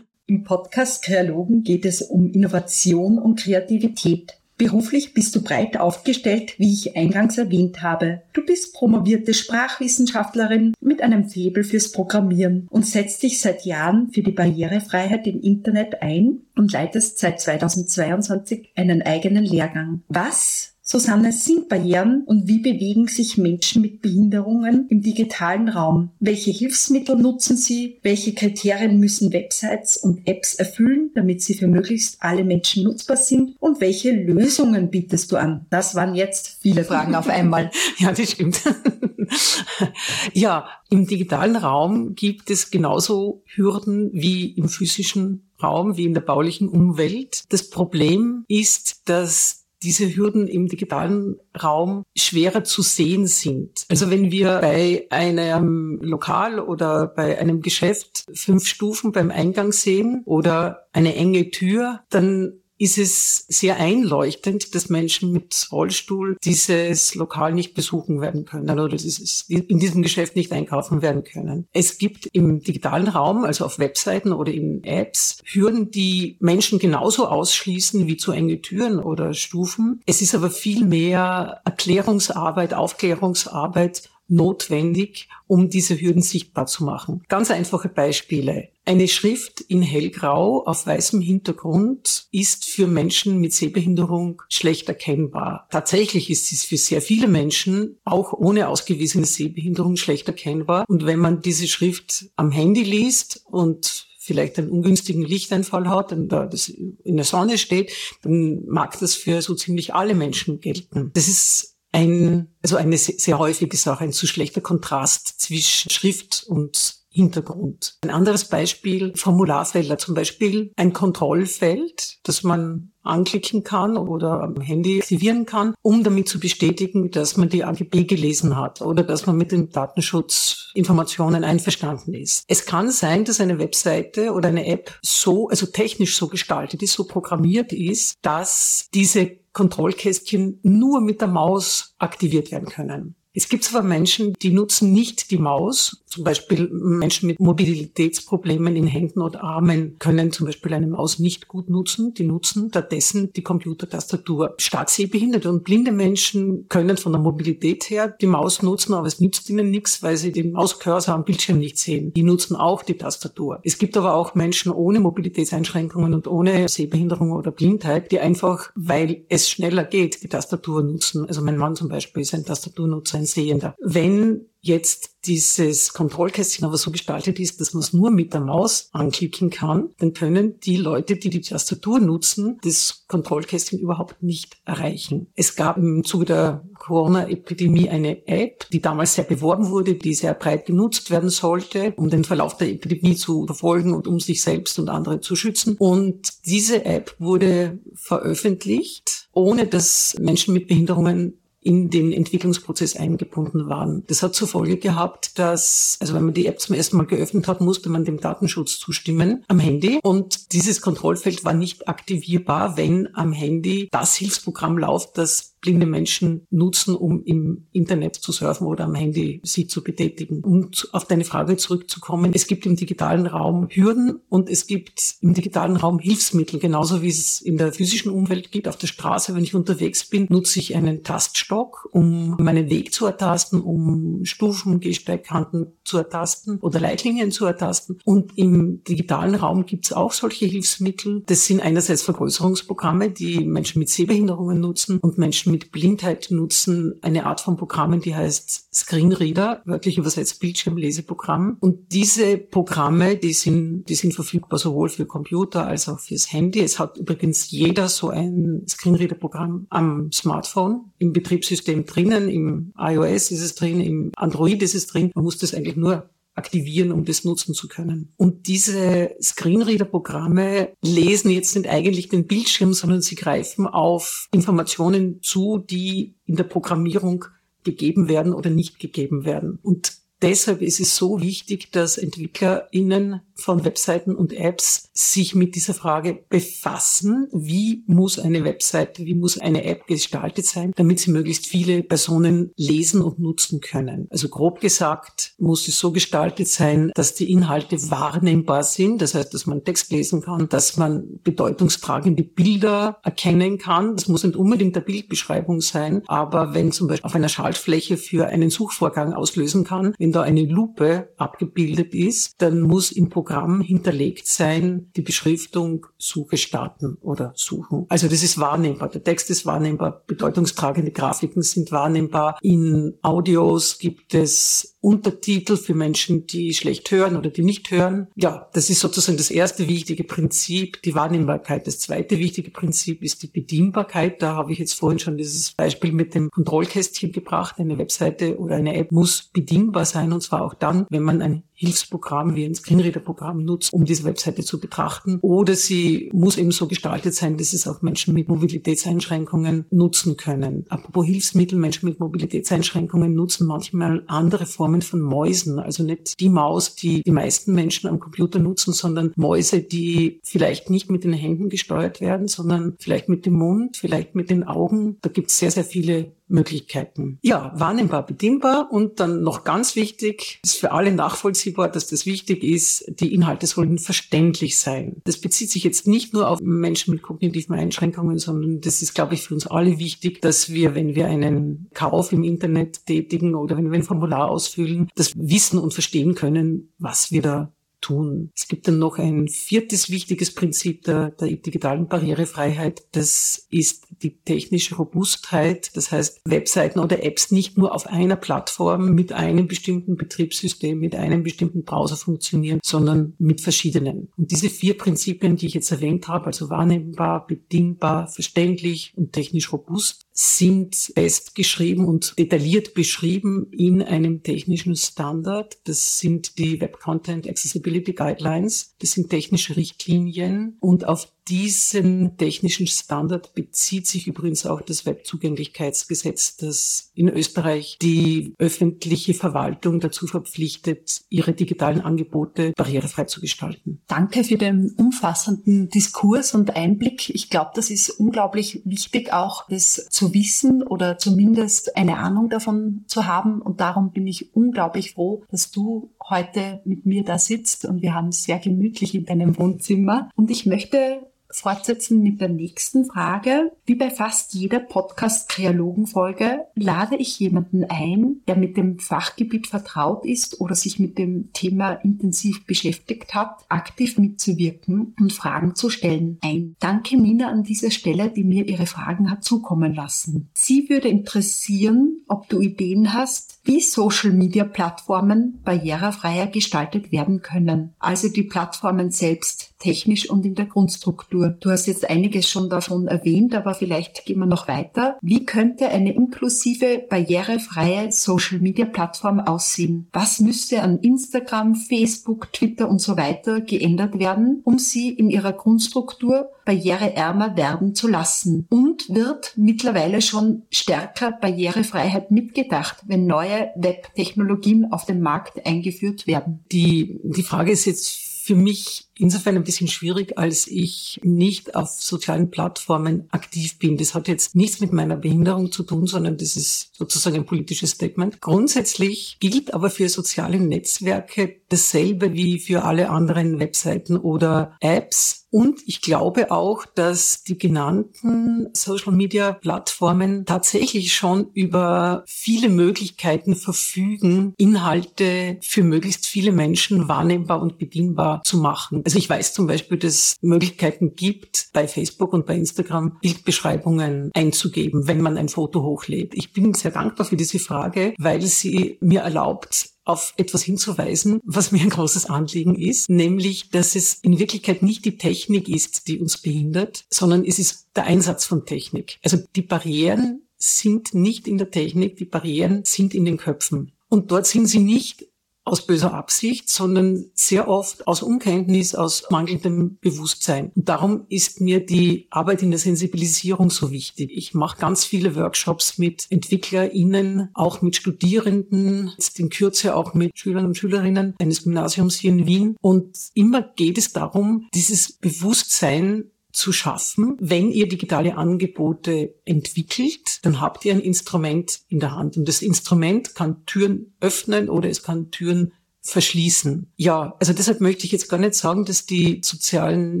Im 0.26 0.44
Podcast 0.44 1.04
Kreologen 1.04 1.62
geht 1.62 1.84
es 1.84 2.00
um 2.00 2.30
Innovation 2.30 3.18
und 3.18 3.40
Kreativität. 3.40 4.38
Beruflich 4.62 5.12
bist 5.12 5.34
du 5.34 5.42
breit 5.42 5.76
aufgestellt, 5.76 6.56
wie 6.56 6.72
ich 6.72 6.96
eingangs 6.96 7.36
erwähnt 7.36 7.82
habe. 7.82 8.22
Du 8.32 8.46
bist 8.46 8.72
promovierte 8.72 9.34
Sprachwissenschaftlerin 9.34 10.72
mit 10.80 11.02
einem 11.02 11.28
Faible 11.28 11.64
fürs 11.64 11.90
Programmieren 11.90 12.68
und 12.70 12.86
setzt 12.86 13.24
dich 13.24 13.40
seit 13.40 13.64
Jahren 13.64 14.12
für 14.12 14.22
die 14.22 14.30
Barrierefreiheit 14.30 15.26
im 15.26 15.40
Internet 15.40 16.00
ein 16.00 16.42
und 16.54 16.70
leitest 16.70 17.18
seit 17.18 17.40
2022 17.40 18.70
einen 18.76 19.02
eigenen 19.02 19.44
Lehrgang. 19.44 20.02
Was 20.06 20.71
Susanne, 20.92 21.32
sind 21.32 21.70
Barrieren 21.70 22.22
und 22.26 22.48
wie 22.48 22.58
bewegen 22.58 23.08
sich 23.08 23.38
Menschen 23.38 23.80
mit 23.80 24.02
Behinderungen 24.02 24.88
im 24.90 25.00
digitalen 25.00 25.70
Raum? 25.70 26.10
Welche 26.20 26.50
Hilfsmittel 26.50 27.16
nutzen 27.16 27.56
sie? 27.56 27.98
Welche 28.02 28.34
Kriterien 28.34 29.00
müssen 29.00 29.32
Websites 29.32 29.96
und 29.96 30.28
Apps 30.28 30.52
erfüllen, 30.52 31.10
damit 31.14 31.40
sie 31.40 31.54
für 31.54 31.66
möglichst 31.66 32.18
alle 32.20 32.44
Menschen 32.44 32.84
nutzbar 32.84 33.16
sind? 33.16 33.56
Und 33.58 33.80
welche 33.80 34.10
Lösungen 34.10 34.90
bietest 34.90 35.32
du 35.32 35.36
an? 35.36 35.64
Das 35.70 35.94
waren 35.94 36.14
jetzt 36.14 36.58
viele 36.60 36.84
Fragen 36.84 37.14
auf 37.14 37.30
einmal. 37.30 37.70
ja, 37.96 38.12
das 38.12 38.32
stimmt. 38.32 38.60
ja, 40.34 40.68
im 40.90 41.06
digitalen 41.06 41.56
Raum 41.56 42.14
gibt 42.14 42.50
es 42.50 42.70
genauso 42.70 43.42
Hürden 43.46 44.10
wie 44.12 44.50
im 44.50 44.68
physischen 44.68 45.48
Raum, 45.62 45.96
wie 45.96 46.04
in 46.04 46.12
der 46.12 46.20
baulichen 46.20 46.68
Umwelt. 46.68 47.44
Das 47.48 47.70
Problem 47.70 48.44
ist, 48.46 49.08
dass 49.08 49.61
diese 49.82 50.14
Hürden 50.14 50.46
im 50.46 50.68
digitalen 50.68 51.36
Raum 51.60 52.04
schwerer 52.16 52.64
zu 52.64 52.82
sehen 52.82 53.26
sind. 53.26 53.84
Also 53.88 54.10
wenn 54.10 54.30
wir 54.30 54.58
bei 54.60 55.06
einem 55.10 55.98
Lokal 56.02 56.60
oder 56.60 57.06
bei 57.06 57.38
einem 57.38 57.60
Geschäft 57.60 58.24
fünf 58.32 58.66
Stufen 58.66 59.12
beim 59.12 59.30
Eingang 59.30 59.72
sehen 59.72 60.22
oder 60.24 60.86
eine 60.92 61.14
enge 61.14 61.50
Tür, 61.50 62.00
dann 62.10 62.61
ist 62.82 62.98
es 62.98 63.44
sehr 63.46 63.76
einleuchtend, 63.76 64.74
dass 64.74 64.88
Menschen 64.88 65.30
mit 65.30 65.68
Rollstuhl 65.70 66.36
dieses 66.42 67.14
Lokal 67.14 67.54
nicht 67.54 67.74
besuchen 67.74 68.20
werden 68.20 68.44
können 68.44 68.68
oder 68.68 68.96
dieses, 68.96 69.44
in 69.48 69.78
diesem 69.78 70.02
Geschäft 70.02 70.34
nicht 70.34 70.50
einkaufen 70.50 71.00
werden 71.00 71.22
können. 71.22 71.68
Es 71.72 71.98
gibt 71.98 72.26
im 72.32 72.60
digitalen 72.60 73.06
Raum, 73.06 73.44
also 73.44 73.66
auf 73.66 73.78
Webseiten 73.78 74.32
oder 74.32 74.52
in 74.52 74.82
Apps, 74.82 75.38
Hürden, 75.44 75.92
die 75.92 76.36
Menschen 76.40 76.80
genauso 76.80 77.28
ausschließen 77.28 78.08
wie 78.08 78.16
zu 78.16 78.32
enge 78.32 78.60
Türen 78.60 78.98
oder 78.98 79.32
Stufen. 79.32 80.02
Es 80.04 80.20
ist 80.20 80.34
aber 80.34 80.50
viel 80.50 80.84
mehr 80.84 81.60
Erklärungsarbeit, 81.64 82.74
Aufklärungsarbeit 82.74 84.10
notwendig, 84.28 85.28
um 85.46 85.68
diese 85.68 86.00
Hürden 86.00 86.22
sichtbar 86.22 86.66
zu 86.66 86.84
machen. 86.84 87.22
Ganz 87.28 87.50
einfache 87.50 87.88
Beispiele. 87.88 88.68
Eine 88.84 89.06
Schrift 89.06 89.60
in 89.60 89.80
hellgrau 89.80 90.64
auf 90.64 90.86
weißem 90.86 91.20
Hintergrund 91.20 92.26
ist 92.32 92.64
für 92.64 92.88
Menschen 92.88 93.38
mit 93.38 93.52
Sehbehinderung 93.52 94.42
schlecht 94.48 94.88
erkennbar. 94.88 95.68
Tatsächlich 95.70 96.30
ist 96.30 96.50
es 96.50 96.64
für 96.64 96.76
sehr 96.76 97.00
viele 97.00 97.28
Menschen 97.28 97.98
auch 98.04 98.32
ohne 98.32 98.68
ausgewiesene 98.68 99.26
Sehbehinderung 99.26 99.96
schlecht 99.96 100.26
erkennbar. 100.26 100.84
Und 100.88 101.06
wenn 101.06 101.20
man 101.20 101.42
diese 101.42 101.68
Schrift 101.68 102.30
am 102.34 102.50
Handy 102.50 102.82
liest 102.82 103.44
und 103.46 104.08
vielleicht 104.22 104.58
einen 104.58 104.70
ungünstigen 104.70 105.22
Lichteinfall 105.22 105.88
hat 105.88 106.12
und 106.12 106.28
da 106.28 106.46
das 106.46 106.68
in 106.68 107.16
der 107.16 107.24
Sonne 107.24 107.58
steht, 107.58 107.92
dann 108.22 108.64
mag 108.66 108.98
das 109.00 109.14
für 109.14 109.42
so 109.42 109.54
ziemlich 109.54 109.94
alle 109.94 110.14
Menschen 110.14 110.60
gelten. 110.60 111.10
Das 111.14 111.28
ist 111.28 111.71
ein, 111.92 112.48
also 112.62 112.76
eine 112.76 112.96
sehr 112.96 113.38
häufige 113.38 113.76
Sache, 113.76 114.04
ein 114.04 114.12
zu 114.12 114.26
schlechter 114.26 114.60
Kontrast 114.60 115.40
zwischen 115.40 115.90
Schrift 115.90 116.44
und 116.48 117.02
Hintergrund. 117.12 117.98
Ein 118.02 118.10
anderes 118.10 118.46
Beispiel, 118.46 119.12
Formularfelder, 119.14 119.98
zum 119.98 120.14
Beispiel 120.14 120.72
ein 120.76 120.94
Kontrollfeld, 120.94 122.18
das 122.22 122.42
man 122.42 122.92
anklicken 123.02 123.64
kann 123.64 123.98
oder 123.98 124.40
am 124.40 124.60
Handy 124.60 125.00
aktivieren 125.00 125.44
kann, 125.44 125.74
um 125.82 126.04
damit 126.04 126.28
zu 126.28 126.40
bestätigen, 126.40 127.10
dass 127.10 127.36
man 127.36 127.48
die 127.48 127.64
AGB 127.64 128.04
gelesen 128.04 128.56
hat 128.56 128.80
oder 128.80 129.02
dass 129.02 129.26
man 129.26 129.36
mit 129.36 129.52
den 129.52 129.70
Datenschutzinformationen 129.70 131.44
einverstanden 131.44 132.14
ist. 132.14 132.44
Es 132.46 132.64
kann 132.64 132.90
sein, 132.90 133.24
dass 133.24 133.40
eine 133.40 133.58
Webseite 133.58 134.32
oder 134.32 134.48
eine 134.48 134.66
App 134.66 134.98
so, 135.02 135.48
also 135.48 135.66
technisch 135.66 136.16
so 136.16 136.28
gestaltet 136.28 136.82
ist, 136.82 136.94
so 136.94 137.04
programmiert 137.04 137.72
ist, 137.72 138.14
dass 138.22 138.86
diese 138.94 139.41
Kontrollkästchen 139.52 140.60
nur 140.62 141.00
mit 141.00 141.20
der 141.20 141.28
Maus 141.28 141.94
aktiviert 141.98 142.50
werden 142.50 142.68
können. 142.68 143.16
Es 143.34 143.48
gibt 143.48 143.64
zwar 143.64 143.82
Menschen, 143.82 144.34
die 144.42 144.50
nutzen 144.50 144.92
nicht 144.92 145.30
die 145.30 145.38
Maus. 145.38 146.02
Zum 146.04 146.22
Beispiel 146.22 146.68
Menschen 146.70 147.28
mit 147.28 147.40
Mobilitätsproblemen 147.40 148.76
in 148.76 148.86
Händen 148.86 149.22
oder 149.22 149.42
Armen 149.42 149.96
können 149.98 150.32
zum 150.32 150.44
Beispiel 150.44 150.74
eine 150.74 150.86
Maus 150.86 151.18
nicht 151.18 151.48
gut 151.48 151.70
nutzen. 151.70 152.12
Die 152.12 152.24
nutzen 152.24 152.68
stattdessen 152.68 153.32
die 153.32 153.42
Computertastatur. 153.42 154.54
Stark 154.58 154.90
sehbehinderte 154.90 155.48
und 155.48 155.64
blinde 155.64 155.92
Menschen 155.92 156.68
können 156.68 156.98
von 156.98 157.12
der 157.12 157.22
Mobilität 157.22 157.88
her 157.88 158.14
die 158.20 158.26
Maus 158.26 158.60
nutzen, 158.60 158.92
aber 158.92 159.06
es 159.06 159.18
nützt 159.18 159.48
ihnen 159.48 159.70
nichts, 159.70 160.02
weil 160.02 160.18
sie 160.18 160.30
den 160.30 160.52
Mauscursor 160.52 161.14
am 161.14 161.24
Bildschirm 161.24 161.58
nicht 161.58 161.78
sehen. 161.78 162.12
Die 162.12 162.24
nutzen 162.24 162.54
auch 162.54 162.82
die 162.82 162.98
Tastatur. 162.98 163.60
Es 163.62 163.78
gibt 163.78 163.96
aber 163.96 164.14
auch 164.14 164.34
Menschen 164.34 164.70
ohne 164.72 165.00
Mobilitätseinschränkungen 165.00 166.12
und 166.12 166.28
ohne 166.28 166.68
Sehbehinderung 166.68 167.32
oder 167.32 167.50
Blindheit, 167.50 168.12
die 168.12 168.20
einfach, 168.20 168.70
weil 168.74 169.24
es 169.30 169.48
schneller 169.48 169.84
geht, 169.84 170.22
die 170.22 170.28
Tastatur 170.28 170.82
nutzen. 170.82 171.24
Also 171.26 171.40
mein 171.40 171.56
Mann 171.56 171.76
zum 171.76 171.88
Beispiel 171.88 172.20
ist 172.20 172.34
ein 172.34 172.44
Tastaturnutzer 172.44 173.21
ein 173.22 173.26
Sehender. 173.26 173.74
Wenn 173.80 174.46
jetzt 174.62 175.16
dieses 175.24 175.92
Kontrollkästchen 175.92 176.64
aber 176.64 176.76
so 176.76 176.92
gestaltet 176.92 177.40
ist, 177.40 177.60
dass 177.60 177.74
man 177.74 177.82
es 177.82 177.92
nur 177.92 178.10
mit 178.10 178.32
der 178.32 178.40
Maus 178.40 178.88
anklicken 178.92 179.50
kann, 179.50 179.90
dann 179.98 180.12
können 180.12 180.60
die 180.60 180.76
Leute, 180.76 181.16
die 181.16 181.30
die 181.30 181.40
Tastatur 181.40 181.98
nutzen, 181.98 182.58
das 182.62 183.04
Kontrollkästchen 183.08 183.80
überhaupt 183.80 184.22
nicht 184.22 184.56
erreichen. 184.64 185.26
Es 185.34 185.56
gab 185.56 185.78
im 185.78 186.04
Zuge 186.04 186.26
der 186.26 186.64
Corona-Epidemie 186.78 187.88
eine 187.88 188.26
App, 188.26 188.68
die 188.70 188.80
damals 188.80 189.14
sehr 189.14 189.24
beworben 189.24 189.70
wurde, 189.70 189.94
die 189.94 190.14
sehr 190.14 190.34
breit 190.34 190.66
genutzt 190.66 191.10
werden 191.10 191.28
sollte, 191.28 191.92
um 191.96 192.08
den 192.08 192.24
Verlauf 192.24 192.56
der 192.56 192.70
Epidemie 192.70 193.16
zu 193.16 193.46
verfolgen 193.46 193.94
und 193.94 194.06
um 194.06 194.20
sich 194.20 194.42
selbst 194.42 194.78
und 194.78 194.88
andere 194.88 195.20
zu 195.20 195.34
schützen. 195.34 195.76
Und 195.78 196.46
diese 196.46 196.84
App 196.84 197.16
wurde 197.18 197.80
veröffentlicht, 197.94 199.28
ohne 199.32 199.66
dass 199.66 200.16
Menschen 200.20 200.54
mit 200.54 200.68
Behinderungen 200.68 201.41
in 201.62 201.90
den 201.90 202.12
Entwicklungsprozess 202.12 202.96
eingebunden 202.96 203.68
waren. 203.68 204.04
Das 204.08 204.22
hat 204.22 204.34
zur 204.34 204.48
Folge 204.48 204.76
gehabt, 204.76 205.38
dass, 205.38 205.96
also 206.00 206.14
wenn 206.14 206.24
man 206.24 206.34
die 206.34 206.46
App 206.46 206.60
zum 206.60 206.74
ersten 206.74 206.96
Mal 206.96 207.06
geöffnet 207.06 207.46
hat, 207.48 207.60
musste 207.60 207.88
man 207.88 208.04
dem 208.04 208.20
Datenschutz 208.20 208.78
zustimmen 208.78 209.44
am 209.48 209.60
Handy 209.60 210.00
und 210.02 210.52
dieses 210.52 210.80
Kontrollfeld 210.80 211.44
war 211.44 211.54
nicht 211.54 211.88
aktivierbar, 211.88 212.76
wenn 212.76 213.14
am 213.14 213.32
Handy 213.32 213.88
das 213.92 214.16
Hilfsprogramm 214.16 214.76
läuft, 214.76 215.18
das 215.18 215.51
blinde 215.62 215.86
Menschen 215.86 216.46
nutzen, 216.50 216.94
um 216.94 217.22
im 217.24 217.66
Internet 217.72 218.16
zu 218.16 218.32
surfen 218.32 218.66
oder 218.66 218.84
am 218.84 218.94
Handy 218.94 219.40
sie 219.44 219.66
zu 219.66 219.82
betätigen. 219.82 220.42
Um 220.42 220.70
auf 220.90 221.06
deine 221.06 221.24
Frage 221.24 221.56
zurückzukommen, 221.56 222.32
es 222.34 222.46
gibt 222.46 222.66
im 222.66 222.76
digitalen 222.76 223.26
Raum 223.26 223.68
Hürden 223.70 224.20
und 224.28 224.50
es 224.50 224.66
gibt 224.66 225.14
im 225.20 225.32
digitalen 225.32 225.76
Raum 225.76 226.00
Hilfsmittel, 226.00 226.58
genauso 226.58 227.00
wie 227.00 227.08
es 227.08 227.40
in 227.40 227.56
der 227.56 227.72
physischen 227.72 228.10
Umwelt 228.10 228.50
gibt. 228.50 228.68
Auf 228.68 228.76
der 228.76 228.88
Straße, 228.88 229.34
wenn 229.34 229.44
ich 229.44 229.54
unterwegs 229.54 230.04
bin, 230.04 230.26
nutze 230.28 230.58
ich 230.58 230.74
einen 230.74 231.04
Taststock, 231.04 231.88
um 231.92 232.36
meinen 232.38 232.68
Weg 232.68 232.92
zu 232.92 233.06
ertasten, 233.06 233.60
um 233.60 234.24
Stufen, 234.24 234.80
Gehsteigkanten 234.80 235.68
zu 235.84 235.96
ertasten 235.96 236.58
oder 236.58 236.80
Leitlinien 236.80 237.30
zu 237.30 237.46
ertasten. 237.46 237.98
Und 238.04 238.36
im 238.36 238.82
digitalen 238.82 239.36
Raum 239.36 239.64
gibt 239.64 239.86
es 239.86 239.92
auch 239.92 240.12
solche 240.12 240.46
Hilfsmittel. 240.46 241.22
Das 241.26 241.46
sind 241.46 241.60
einerseits 241.60 242.02
Vergrößerungsprogramme, 242.02 243.10
die 243.10 243.44
Menschen 243.44 243.78
mit 243.78 243.88
Sehbehinderungen 243.88 244.58
nutzen 244.58 244.98
und 244.98 245.18
Menschen 245.18 245.51
mit 245.52 245.70
Blindheit 245.70 246.28
nutzen 246.30 246.94
eine 247.02 247.26
Art 247.26 247.40
von 247.40 247.56
Programmen, 247.56 248.00
die 248.00 248.16
heißt 248.16 248.74
Screenreader, 248.74 249.62
wörtlich 249.64 249.98
übersetzt 249.98 250.40
Bildschirmleseprogramm. 250.40 251.58
Und 251.60 251.92
diese 251.92 252.38
Programme, 252.38 253.16
die 253.16 253.32
sind, 253.32 253.84
die 253.84 253.94
sind 253.94 254.14
verfügbar 254.14 254.58
sowohl 254.58 254.88
für 254.88 255.06
Computer 255.06 255.66
als 255.66 255.88
auch 255.88 256.00
fürs 256.00 256.32
Handy. 256.32 256.60
Es 256.60 256.80
hat 256.80 256.98
übrigens 256.98 257.50
jeder 257.52 257.88
so 257.88 258.08
ein 258.08 258.64
Screenreader-Programm 258.66 259.66
am 259.70 260.10
Smartphone, 260.10 260.92
im 260.98 261.12
Betriebssystem 261.12 261.86
drinnen, 261.86 262.28
im 262.28 262.72
iOS 262.76 263.30
ist 263.30 263.42
es 263.42 263.54
drin, 263.54 263.80
im 263.80 264.10
Android 264.16 264.62
ist 264.62 264.74
es 264.74 264.88
drin. 264.88 265.12
Man 265.14 265.24
muss 265.24 265.38
das 265.38 265.54
eigentlich 265.54 265.76
nur 265.76 266.08
aktivieren, 266.34 266.92
um 266.92 267.04
das 267.04 267.24
nutzen 267.24 267.54
zu 267.54 267.68
können. 267.68 268.12
Und 268.16 268.46
diese 268.46 269.10
Screenreader-Programme 269.20 270.70
lesen 270.82 271.30
jetzt 271.30 271.54
nicht 271.54 271.68
eigentlich 271.68 272.08
den 272.08 272.26
Bildschirm, 272.26 272.72
sondern 272.72 273.02
sie 273.02 273.16
greifen 273.16 273.66
auf 273.66 274.28
Informationen 274.32 275.22
zu, 275.22 275.58
die 275.58 276.14
in 276.24 276.36
der 276.36 276.44
Programmierung 276.44 277.26
gegeben 277.64 278.08
werden 278.08 278.32
oder 278.32 278.50
nicht 278.50 278.78
gegeben 278.78 279.24
werden. 279.24 279.58
Und 279.62 280.01
deshalb 280.22 280.62
ist 280.62 280.80
es 280.80 280.96
so 280.96 281.20
wichtig, 281.20 281.70
dass 281.72 281.98
EntwicklerInnen 281.98 283.20
von 283.34 283.64
Webseiten 283.64 284.14
und 284.14 284.32
Apps 284.32 284.88
sich 284.92 285.34
mit 285.34 285.54
dieser 285.54 285.74
Frage 285.74 286.24
befassen. 286.28 287.28
Wie 287.32 287.82
muss 287.86 288.18
eine 288.18 288.44
Webseite, 288.44 289.04
wie 289.04 289.14
muss 289.14 289.38
eine 289.38 289.64
App 289.64 289.86
gestaltet 289.86 290.46
sein, 290.46 290.72
damit 290.76 291.00
sie 291.00 291.10
möglichst 291.10 291.46
viele 291.46 291.82
Personen 291.82 292.52
lesen 292.56 293.02
und 293.02 293.18
nutzen 293.18 293.60
können? 293.60 294.06
Also 294.10 294.28
grob 294.28 294.60
gesagt 294.60 295.34
muss 295.38 295.66
es 295.66 295.78
so 295.78 295.92
gestaltet 295.92 296.48
sein, 296.48 296.92
dass 296.94 297.14
die 297.14 297.30
Inhalte 297.30 297.90
wahrnehmbar 297.90 298.62
sind. 298.62 299.02
Das 299.02 299.14
heißt, 299.14 299.34
dass 299.34 299.46
man 299.46 299.64
Text 299.64 299.90
lesen 299.90 300.22
kann, 300.22 300.48
dass 300.48 300.76
man 300.76 301.20
bedeutungstragende 301.24 302.22
Bilder 302.22 302.98
erkennen 303.02 303.58
kann. 303.58 303.96
Das 303.96 304.08
muss 304.08 304.24
nicht 304.24 304.36
unbedingt 304.36 304.76
der 304.76 304.82
Bildbeschreibung 304.82 305.60
sein, 305.60 306.02
aber 306.06 306.54
wenn 306.54 306.70
zum 306.70 306.86
Beispiel 306.86 307.06
auf 307.06 307.14
einer 307.14 307.28
Schaltfläche 307.28 307.96
für 307.96 308.26
einen 308.26 308.50
Suchvorgang 308.50 309.14
auslösen 309.14 309.64
kann, 309.64 309.94
wenn 309.98 310.11
da 310.12 310.22
eine 310.22 310.44
Lupe 310.44 311.08
abgebildet 311.16 311.94
ist, 311.94 312.34
dann 312.38 312.60
muss 312.60 312.92
im 312.92 313.08
Programm 313.08 313.60
hinterlegt 313.60 314.26
sein, 314.26 314.90
die 314.96 315.02
Beschriftung 315.02 315.86
Suche 315.98 316.36
starten 316.36 316.98
oder 317.00 317.32
suchen. 317.36 317.86
Also 317.88 318.08
das 318.08 318.22
ist 318.22 318.38
wahrnehmbar. 318.38 318.88
Der 318.88 319.02
Text 319.02 319.30
ist 319.30 319.46
wahrnehmbar. 319.46 320.02
Bedeutungstragende 320.06 320.90
Grafiken 320.90 321.42
sind 321.42 321.72
wahrnehmbar. 321.72 322.38
In 322.42 322.94
Audios 323.02 323.78
gibt 323.78 324.14
es 324.14 324.72
Untertitel 324.82 325.56
für 325.56 325.74
Menschen, 325.74 326.26
die 326.26 326.52
schlecht 326.54 326.90
hören 326.90 327.16
oder 327.16 327.30
die 327.30 327.44
nicht 327.44 327.70
hören. 327.70 328.08
Ja, 328.16 328.48
das 328.52 328.68
ist 328.68 328.80
sozusagen 328.80 329.16
das 329.16 329.30
erste 329.30 329.68
wichtige 329.68 330.02
Prinzip, 330.02 330.82
die 330.82 330.96
Wahrnehmbarkeit. 330.96 331.68
Das 331.68 331.78
zweite 331.78 332.18
wichtige 332.18 332.50
Prinzip 332.50 333.00
ist 333.02 333.22
die 333.22 333.28
Bedienbarkeit. 333.28 334.20
Da 334.20 334.34
habe 334.34 334.52
ich 334.52 334.58
jetzt 334.58 334.74
vorhin 334.74 334.98
schon 334.98 335.16
dieses 335.16 335.52
Beispiel 335.52 335.92
mit 335.92 336.16
dem 336.16 336.30
Kontrollkästchen 336.30 337.12
gebracht. 337.12 337.60
Eine 337.60 337.78
Webseite 337.78 338.38
oder 338.38 338.56
eine 338.56 338.74
App 338.74 338.90
muss 338.90 339.22
bedienbar 339.32 339.84
sein 339.84 340.01
und 340.10 340.22
zwar 340.22 340.42
auch 340.42 340.54
dann, 340.54 340.86
wenn 340.88 341.02
man 341.02 341.20
ein 341.20 341.42
Hilfsprogramm 341.62 342.34
wie 342.34 342.44
ein 342.44 342.56
Screenreader-Programm 342.56 343.44
nutzt, 343.44 343.72
um 343.72 343.84
diese 343.84 344.02
Webseite 344.02 344.42
zu 344.42 344.58
betrachten. 344.58 345.20
Oder 345.22 345.54
sie 345.54 346.10
muss 346.12 346.36
eben 346.36 346.50
so 346.50 346.66
gestaltet 346.66 347.14
sein, 347.14 347.36
dass 347.36 347.52
es 347.52 347.68
auch 347.68 347.82
Menschen 347.82 348.14
mit 348.14 348.28
Mobilitätseinschränkungen 348.28 349.66
nutzen 349.70 350.16
können. 350.16 350.64
Apropos 350.70 351.06
Hilfsmittel, 351.06 351.56
Menschen 351.56 351.88
mit 351.88 352.00
Mobilitätseinschränkungen 352.00 353.14
nutzen 353.14 353.46
manchmal 353.46 354.02
andere 354.08 354.46
Formen 354.46 354.82
von 354.82 355.00
Mäusen. 355.00 355.60
Also 355.60 355.84
nicht 355.84 356.18
die 356.18 356.30
Maus, 356.30 356.74
die 356.74 357.02
die 357.02 357.12
meisten 357.12 357.54
Menschen 357.54 357.88
am 357.88 358.00
Computer 358.00 358.40
nutzen, 358.40 358.72
sondern 358.72 359.12
Mäuse, 359.14 359.62
die 359.62 360.18
vielleicht 360.24 360.68
nicht 360.68 360.90
mit 360.90 361.04
den 361.04 361.12
Händen 361.12 361.48
gesteuert 361.48 362.00
werden, 362.00 362.26
sondern 362.26 362.74
vielleicht 362.80 363.08
mit 363.08 363.24
dem 363.24 363.34
Mund, 363.34 363.76
vielleicht 363.76 364.16
mit 364.16 364.30
den 364.30 364.42
Augen. 364.42 364.96
Da 365.02 365.10
gibt 365.10 365.30
es 365.30 365.38
sehr, 365.38 365.52
sehr 365.52 365.64
viele 365.64 366.12
Möglichkeiten. 366.32 367.18
Ja, 367.22 367.52
wahrnehmbar, 367.54 368.06
bedienbar 368.06 368.70
und 368.70 369.00
dann 369.00 369.22
noch 369.22 369.44
ganz 369.44 369.76
wichtig, 369.76 370.40
ist 370.42 370.58
für 370.58 370.72
alle 370.72 370.92
nachvollziehbar, 370.92 371.68
dass 371.70 371.86
das 371.86 372.06
wichtig 372.06 372.42
ist, 372.42 372.84
die 373.00 373.14
Inhalte 373.14 373.46
sollen 373.46 373.78
verständlich 373.78 374.58
sein. 374.58 375.00
Das 375.04 375.18
bezieht 375.18 375.50
sich 375.50 375.64
jetzt 375.64 375.86
nicht 375.86 376.12
nur 376.12 376.28
auf 376.28 376.40
Menschen 376.40 376.94
mit 376.94 377.02
kognitiven 377.02 377.54
Einschränkungen, 377.54 378.18
sondern 378.18 378.60
das 378.60 378.82
ist, 378.82 378.94
glaube 378.94 379.14
ich, 379.14 379.22
für 379.22 379.34
uns 379.34 379.46
alle 379.46 379.78
wichtig, 379.78 380.20
dass 380.22 380.50
wir, 380.50 380.74
wenn 380.74 380.94
wir 380.94 381.06
einen 381.06 381.68
Kauf 381.74 382.12
im 382.12 382.24
Internet 382.24 382.86
tätigen 382.86 383.34
oder 383.34 383.56
wenn 383.56 383.70
wir 383.70 383.78
ein 383.78 383.84
Formular 383.84 384.30
ausfüllen, 384.30 384.88
das 384.94 385.12
wissen 385.14 385.58
und 385.58 385.74
verstehen 385.74 386.14
können, 386.14 386.72
was 386.78 387.12
wir 387.12 387.22
da 387.22 387.52
tun. 387.82 388.30
Es 388.34 388.48
gibt 388.48 388.66
dann 388.66 388.78
noch 388.78 388.98
ein 388.98 389.28
viertes 389.28 389.90
wichtiges 389.90 390.34
Prinzip 390.34 390.84
der, 390.84 391.10
der 391.10 391.28
digitalen 391.28 391.88
Barrierefreiheit. 391.88 392.84
Das 392.92 393.46
ist 393.50 393.86
die 394.02 394.16
technische 394.16 394.76
Robustheit. 394.76 395.76
Das 395.76 395.92
heißt, 395.92 396.22
Webseiten 396.24 396.78
oder 396.78 397.04
Apps 397.04 397.30
nicht 397.30 397.58
nur 397.58 397.74
auf 397.74 397.86
einer 397.86 398.16
Plattform 398.16 398.94
mit 398.94 399.12
einem 399.12 399.48
bestimmten 399.48 399.96
Betriebssystem, 399.96 400.78
mit 400.78 400.94
einem 400.94 401.22
bestimmten 401.22 401.64
Browser 401.64 401.96
funktionieren, 401.96 402.60
sondern 402.64 403.14
mit 403.18 403.40
verschiedenen. 403.40 404.08
Und 404.16 404.30
diese 404.30 404.48
vier 404.48 404.78
Prinzipien, 404.78 405.36
die 405.36 405.46
ich 405.46 405.54
jetzt 405.54 405.70
erwähnt 405.70 406.08
habe, 406.08 406.26
also 406.26 406.48
wahrnehmbar, 406.48 407.26
bedingbar, 407.26 408.06
verständlich 408.06 408.94
und 408.96 409.12
technisch 409.12 409.52
robust, 409.52 410.06
sind 410.12 410.76
festgeschrieben 410.94 411.86
und 411.86 412.18
detailliert 412.18 412.74
beschrieben 412.74 413.46
in 413.50 413.82
einem 413.82 414.22
technischen 414.22 414.76
Standard. 414.76 415.58
Das 415.64 415.98
sind 415.98 416.38
die 416.38 416.60
Web 416.60 416.78
Content 416.78 417.26
Accessibility 417.26 417.71
Guidelines. 417.80 418.74
Das 418.80 418.92
sind 418.92 419.10
technische 419.10 419.56
Richtlinien 419.56 420.56
und 420.60 420.86
auf 420.86 421.12
diesen 421.28 422.16
technischen 422.16 422.66
Standard 422.66 423.34
bezieht 423.34 423.86
sich 423.86 424.06
übrigens 424.08 424.44
auch 424.44 424.60
das 424.60 424.86
Webzugänglichkeitsgesetz, 424.86 426.36
das 426.36 426.90
in 426.94 427.08
Österreich 427.08 427.78
die 427.80 428.34
öffentliche 428.38 429.14
Verwaltung 429.14 429.80
dazu 429.80 430.06
verpflichtet, 430.06 431.02
ihre 431.10 431.32
digitalen 431.32 431.80
Angebote 431.80 432.52
barrierefrei 432.56 433.04
zu 433.04 433.20
gestalten. 433.20 433.80
Danke 433.86 434.24
für 434.24 434.36
den 434.36 434.74
umfassenden 434.76 435.68
Diskurs 435.68 436.34
und 436.34 436.56
Einblick. 436.56 437.10
Ich 437.10 437.30
glaube, 437.30 437.52
das 437.54 437.70
ist 437.70 437.90
unglaublich 437.90 438.62
wichtig, 438.64 439.12
auch 439.12 439.48
das 439.48 439.86
zu 439.90 440.12
wissen 440.14 440.62
oder 440.62 440.98
zumindest 440.98 441.76
eine 441.76 441.98
Ahnung 441.98 442.30
davon 442.30 442.84
zu 442.86 443.06
haben. 443.06 443.40
Und 443.40 443.60
darum 443.60 443.92
bin 443.92 444.06
ich 444.06 444.34
unglaublich 444.34 444.92
froh, 444.92 445.22
dass 445.30 445.50
du 445.50 445.92
heute 446.08 446.60
mit 446.64 446.84
mir 446.84 447.04
da 447.04 447.18
sitzt 447.18 447.64
und 447.64 447.80
wir 447.80 447.94
haben 447.94 448.08
es 448.08 448.24
sehr 448.24 448.38
gemütlich 448.38 448.94
in 448.94 449.04
deinem 449.04 449.38
Wohnzimmer. 449.38 450.10
Und 450.16 450.30
ich 450.30 450.46
möchte 450.46 451.12
fortsetzen 451.32 452.02
mit 452.02 452.20
der 452.20 452.28
nächsten 452.28 452.84
Frage. 452.84 453.52
Wie 453.66 453.74
bei 453.74 453.90
fast 453.90 454.34
jeder 454.34 454.60
Podcast-Kreologen-Folge 454.60 456.46
lade 456.54 456.96
ich 456.96 457.18
jemanden 457.18 457.64
ein, 457.64 458.22
der 458.26 458.36
mit 458.36 458.56
dem 458.56 458.78
Fachgebiet 458.78 459.46
vertraut 459.46 460.04
ist 460.04 460.40
oder 460.40 460.54
sich 460.54 460.78
mit 460.78 460.98
dem 460.98 461.32
Thema 461.32 461.72
intensiv 461.72 462.46
beschäftigt 462.46 463.14
hat, 463.14 463.44
aktiv 463.48 463.98
mitzuwirken 463.98 464.94
und 464.98 465.12
Fragen 465.12 465.54
zu 465.54 465.70
stellen 465.70 466.18
ein. 466.22 466.56
Danke 466.60 466.96
Nina 466.96 467.28
an 467.28 467.42
dieser 467.42 467.70
Stelle, 467.70 468.10
die 468.10 468.24
mir 468.24 468.48
ihre 468.48 468.66
Fragen 468.66 469.10
hat 469.10 469.24
zukommen 469.24 469.74
lassen. 469.74 470.30
Sie 470.34 470.68
würde 470.68 470.88
interessieren, 470.88 472.02
ob 472.08 472.28
du 472.28 472.40
Ideen 472.40 472.92
hast, 472.92 473.40
wie 473.44 473.60
Social-Media-Plattformen 473.60 475.40
barrierefreier 475.44 476.28
gestaltet 476.28 476.92
werden 476.92 477.22
können. 477.22 477.74
Also 477.78 478.08
die 478.08 478.22
Plattformen 478.22 478.90
selbst 478.90 479.52
technisch 479.58 480.10
und 480.10 480.26
in 480.26 480.34
der 480.34 480.46
Grundstruktur. 480.46 481.36
Du 481.40 481.50
hast 481.50 481.66
jetzt 481.66 481.88
einiges 481.88 482.28
schon 482.28 482.50
davon 482.50 482.88
erwähnt, 482.88 483.34
aber 483.34 483.54
vielleicht 483.54 484.04
gehen 484.04 484.18
wir 484.18 484.26
noch 484.26 484.48
weiter. 484.48 484.96
Wie 485.00 485.24
könnte 485.24 485.68
eine 485.68 485.94
inklusive, 485.94 486.84
barrierefreie 486.88 487.90
Social-Media-Plattform 487.92 489.20
aussehen? 489.20 489.88
Was 489.92 490.20
müsste 490.20 490.62
an 490.62 490.78
Instagram, 490.80 491.54
Facebook, 491.54 492.32
Twitter 492.32 492.68
und 492.68 492.80
so 492.80 492.96
weiter 492.96 493.40
geändert 493.40 493.98
werden, 493.98 494.40
um 494.44 494.58
sie 494.58 494.90
in 494.90 495.10
ihrer 495.10 495.32
Grundstruktur 495.32 496.28
barriereärmer 496.44 497.36
werden 497.36 497.74
zu 497.74 497.88
lassen? 497.88 498.46
Und 498.50 498.88
wird 498.88 499.32
mittlerweile 499.36 500.02
schon 500.02 500.42
stärker 500.50 501.12
Barrierefreiheit 501.12 502.10
mitgedacht, 502.10 502.78
wenn 502.86 503.06
neue 503.06 503.50
Web-Technologien 503.56 504.72
auf 504.72 504.86
den 504.86 505.00
Markt 505.00 505.44
eingeführt 505.46 506.06
werden? 506.06 506.44
Die, 506.52 507.00
die 507.02 507.22
Frage 507.22 507.52
ist 507.52 507.64
jetzt 507.64 508.12
für 508.22 508.36
mich 508.36 508.86
insofern 508.96 509.34
ein 509.34 509.42
bisschen 509.42 509.66
schwierig, 509.66 510.16
als 510.16 510.46
ich 510.46 511.00
nicht 511.02 511.56
auf 511.56 511.70
sozialen 511.70 512.30
Plattformen 512.30 513.08
aktiv 513.10 513.58
bin. 513.58 513.76
Das 513.76 513.94
hat 513.94 514.06
jetzt 514.06 514.36
nichts 514.36 514.60
mit 514.60 514.72
meiner 514.72 514.96
Behinderung 514.96 515.50
zu 515.50 515.64
tun, 515.64 515.88
sondern 515.88 516.18
das 516.18 516.36
ist 516.36 516.70
sozusagen 516.76 517.16
ein 517.16 517.26
politisches 517.26 517.70
Statement. 517.70 518.20
Grundsätzlich 518.20 519.16
gilt 519.18 519.52
aber 519.52 519.70
für 519.70 519.88
soziale 519.88 520.38
Netzwerke 520.38 521.40
dasselbe 521.48 522.12
wie 522.12 522.38
für 522.38 522.62
alle 522.62 522.90
anderen 522.90 523.40
Webseiten 523.40 523.96
oder 523.96 524.56
Apps. 524.60 525.21
Und 525.32 525.60
ich 525.66 525.80
glaube 525.80 526.30
auch, 526.30 526.66
dass 526.66 527.24
die 527.24 527.38
genannten 527.38 528.50
Social-Media-Plattformen 528.52 530.26
tatsächlich 530.26 530.94
schon 530.94 531.30
über 531.32 532.04
viele 532.06 532.50
Möglichkeiten 532.50 533.34
verfügen, 533.34 534.34
Inhalte 534.36 535.38
für 535.40 535.62
möglichst 535.62 536.04
viele 536.06 536.32
Menschen 536.32 536.86
wahrnehmbar 536.86 537.40
und 537.40 537.56
bedienbar 537.56 538.22
zu 538.24 538.36
machen. 538.36 538.82
Also 538.84 538.98
ich 538.98 539.08
weiß 539.08 539.32
zum 539.32 539.46
Beispiel, 539.46 539.78
dass 539.78 539.92
es 539.94 540.16
Möglichkeiten 540.20 540.96
gibt, 540.96 541.48
bei 541.54 541.66
Facebook 541.66 542.12
und 542.12 542.26
bei 542.26 542.36
Instagram 542.36 542.98
Bildbeschreibungen 543.00 544.10
einzugeben, 544.12 544.86
wenn 544.86 545.00
man 545.00 545.16
ein 545.16 545.30
Foto 545.30 545.62
hochlädt. 545.62 546.12
Ich 546.14 546.34
bin 546.34 546.52
sehr 546.52 546.72
dankbar 546.72 547.06
für 547.06 547.16
diese 547.16 547.38
Frage, 547.38 547.94
weil 547.96 548.20
sie 548.20 548.76
mir 548.82 549.00
erlaubt, 549.00 549.71
auf 549.84 550.14
etwas 550.16 550.42
hinzuweisen, 550.42 551.20
was 551.24 551.52
mir 551.52 551.60
ein 551.60 551.70
großes 551.70 552.06
Anliegen 552.06 552.54
ist, 552.54 552.88
nämlich, 552.88 553.50
dass 553.50 553.74
es 553.74 553.94
in 553.94 554.18
Wirklichkeit 554.18 554.62
nicht 554.62 554.84
die 554.84 554.96
Technik 554.96 555.48
ist, 555.48 555.88
die 555.88 555.98
uns 555.98 556.18
behindert, 556.18 556.84
sondern 556.90 557.24
es 557.24 557.38
ist 557.38 557.68
der 557.74 557.84
Einsatz 557.84 558.24
von 558.24 558.46
Technik. 558.46 558.98
Also 559.02 559.18
die 559.34 559.42
Barrieren 559.42 560.22
sind 560.36 560.94
nicht 560.94 561.28
in 561.28 561.38
der 561.38 561.50
Technik, 561.50 561.96
die 561.96 562.04
Barrieren 562.04 562.62
sind 562.64 562.94
in 562.94 563.04
den 563.04 563.16
Köpfen. 563.16 563.72
Und 563.88 564.10
dort 564.10 564.26
sind 564.26 564.46
sie 564.46 564.58
nicht 564.58 565.06
aus 565.44 565.66
böser 565.66 565.92
Absicht, 565.92 566.48
sondern 566.48 567.06
sehr 567.14 567.48
oft 567.48 567.86
aus 567.86 568.02
Unkenntnis, 568.02 568.74
aus 568.74 569.04
mangelndem 569.10 569.78
Bewusstsein. 569.80 570.52
Und 570.54 570.68
darum 570.68 571.06
ist 571.08 571.40
mir 571.40 571.64
die 571.64 572.06
Arbeit 572.10 572.42
in 572.42 572.50
der 572.50 572.58
Sensibilisierung 572.58 573.50
so 573.50 573.70
wichtig. 573.70 574.10
Ich 574.14 574.34
mache 574.34 574.58
ganz 574.58 574.84
viele 574.84 575.16
Workshops 575.16 575.78
mit 575.78 576.06
EntwicklerInnen, 576.10 577.30
auch 577.34 577.60
mit 577.60 577.76
Studierenden, 577.76 578.92
jetzt 578.96 579.18
in 579.18 579.30
Kürze 579.30 579.74
auch 579.74 579.94
mit 579.94 580.16
Schülern 580.16 580.46
und 580.46 580.56
Schülerinnen 580.56 581.14
eines 581.20 581.42
Gymnasiums 581.42 581.96
hier 581.96 582.12
in 582.12 582.26
Wien. 582.26 582.56
Und 582.60 582.96
immer 583.14 583.42
geht 583.42 583.78
es 583.78 583.92
darum, 583.92 584.48
dieses 584.54 584.92
Bewusstsein 584.92 586.04
zu 586.32 586.52
schaffen. 586.52 587.16
Wenn 587.20 587.50
ihr 587.50 587.68
digitale 587.68 588.16
Angebote 588.16 589.14
entwickelt, 589.24 590.20
dann 590.22 590.40
habt 590.40 590.64
ihr 590.64 590.72
ein 590.72 590.80
Instrument 590.80 591.60
in 591.68 591.80
der 591.80 591.94
Hand. 591.94 592.16
Und 592.16 592.26
das 592.26 592.42
Instrument 592.42 593.14
kann 593.14 593.44
Türen 593.46 593.94
öffnen 594.00 594.48
oder 594.48 594.68
es 594.68 594.82
kann 594.82 595.10
Türen 595.10 595.52
verschließen. 595.82 596.72
Ja, 596.76 597.16
also 597.18 597.32
deshalb 597.32 597.60
möchte 597.60 597.84
ich 597.86 597.92
jetzt 597.92 598.08
gar 598.08 598.18
nicht 598.18 598.34
sagen, 598.34 598.64
dass 598.64 598.86
die 598.86 599.20
sozialen 599.22 600.00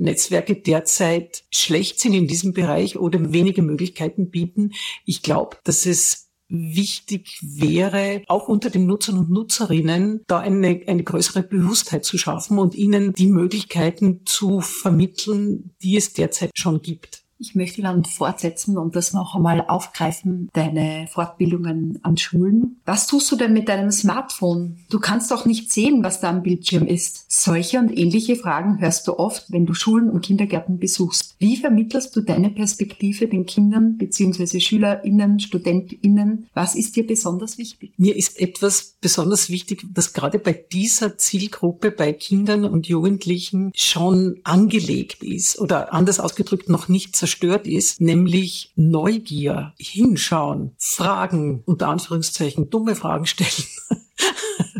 Netzwerke 0.00 0.54
derzeit 0.54 1.44
schlecht 1.50 1.98
sind 1.98 2.14
in 2.14 2.28
diesem 2.28 2.52
Bereich 2.52 2.96
oder 2.98 3.32
wenige 3.32 3.62
Möglichkeiten 3.62 4.30
bieten. 4.30 4.72
Ich 5.04 5.22
glaube, 5.22 5.58
dass 5.64 5.84
es 5.84 6.30
wichtig 6.52 7.38
wäre, 7.42 8.22
auch 8.28 8.46
unter 8.46 8.68
den 8.68 8.86
Nutzern 8.86 9.18
und 9.18 9.30
Nutzerinnen, 9.30 10.22
da 10.26 10.38
eine, 10.38 10.82
eine 10.86 11.02
größere 11.02 11.42
Bewusstheit 11.42 12.04
zu 12.04 12.18
schaffen 12.18 12.58
und 12.58 12.74
ihnen 12.74 13.14
die 13.14 13.26
Möglichkeiten 13.26 14.20
zu 14.26 14.60
vermitteln, 14.60 15.74
die 15.82 15.96
es 15.96 16.12
derzeit 16.12 16.50
schon 16.54 16.82
gibt. 16.82 17.21
Ich 17.42 17.56
möchte 17.56 17.82
dann 17.82 18.04
fortsetzen 18.04 18.78
und 18.78 18.94
das 18.94 19.12
noch 19.12 19.34
einmal 19.34 19.64
aufgreifen, 19.66 20.48
deine 20.52 21.08
Fortbildungen 21.10 21.98
an 22.04 22.16
Schulen. 22.16 22.76
Was 22.84 23.08
tust 23.08 23.32
du 23.32 23.36
denn 23.36 23.52
mit 23.52 23.68
deinem 23.68 23.90
Smartphone? 23.90 24.76
Du 24.90 25.00
kannst 25.00 25.32
doch 25.32 25.44
nicht 25.44 25.72
sehen, 25.72 26.04
was 26.04 26.20
da 26.20 26.30
am 26.30 26.44
Bildschirm 26.44 26.86
ist. 26.86 27.24
Solche 27.28 27.80
und 27.80 27.98
ähnliche 27.98 28.36
Fragen 28.36 28.78
hörst 28.78 29.08
du 29.08 29.18
oft, 29.18 29.50
wenn 29.50 29.66
du 29.66 29.74
Schulen 29.74 30.08
und 30.08 30.24
Kindergärten 30.24 30.78
besuchst. 30.78 31.34
Wie 31.40 31.56
vermittelst 31.56 32.14
du 32.14 32.20
deine 32.20 32.48
Perspektive 32.48 33.26
den 33.26 33.44
Kindern 33.44 33.96
bzw. 33.96 34.60
SchülerInnen, 34.60 35.40
StudentInnen? 35.40 36.46
Was 36.54 36.76
ist 36.76 36.94
dir 36.94 37.04
besonders 37.04 37.58
wichtig? 37.58 37.92
Mir 37.96 38.14
ist 38.14 38.40
etwas 38.40 38.94
besonders 39.00 39.50
wichtig, 39.50 39.84
das 39.92 40.12
gerade 40.12 40.38
bei 40.38 40.52
dieser 40.52 41.18
Zielgruppe, 41.18 41.90
bei 41.90 42.12
Kindern 42.12 42.64
und 42.64 42.86
Jugendlichen 42.86 43.72
schon 43.74 44.38
angelegt 44.44 45.24
ist 45.24 45.58
oder 45.58 45.92
anders 45.92 46.20
ausgedrückt 46.20 46.68
noch 46.68 46.86
nicht 46.86 47.16
zerstört 47.16 47.31
zerstört 47.32 47.66
ist, 47.66 48.00
nämlich 48.02 48.72
Neugier, 48.76 49.72
hinschauen, 49.78 50.72
Fragen, 50.76 51.62
unter 51.64 51.88
Anführungszeichen, 51.88 52.68
dumme 52.68 52.94
Fragen 52.94 53.24
stellen. 53.24 53.50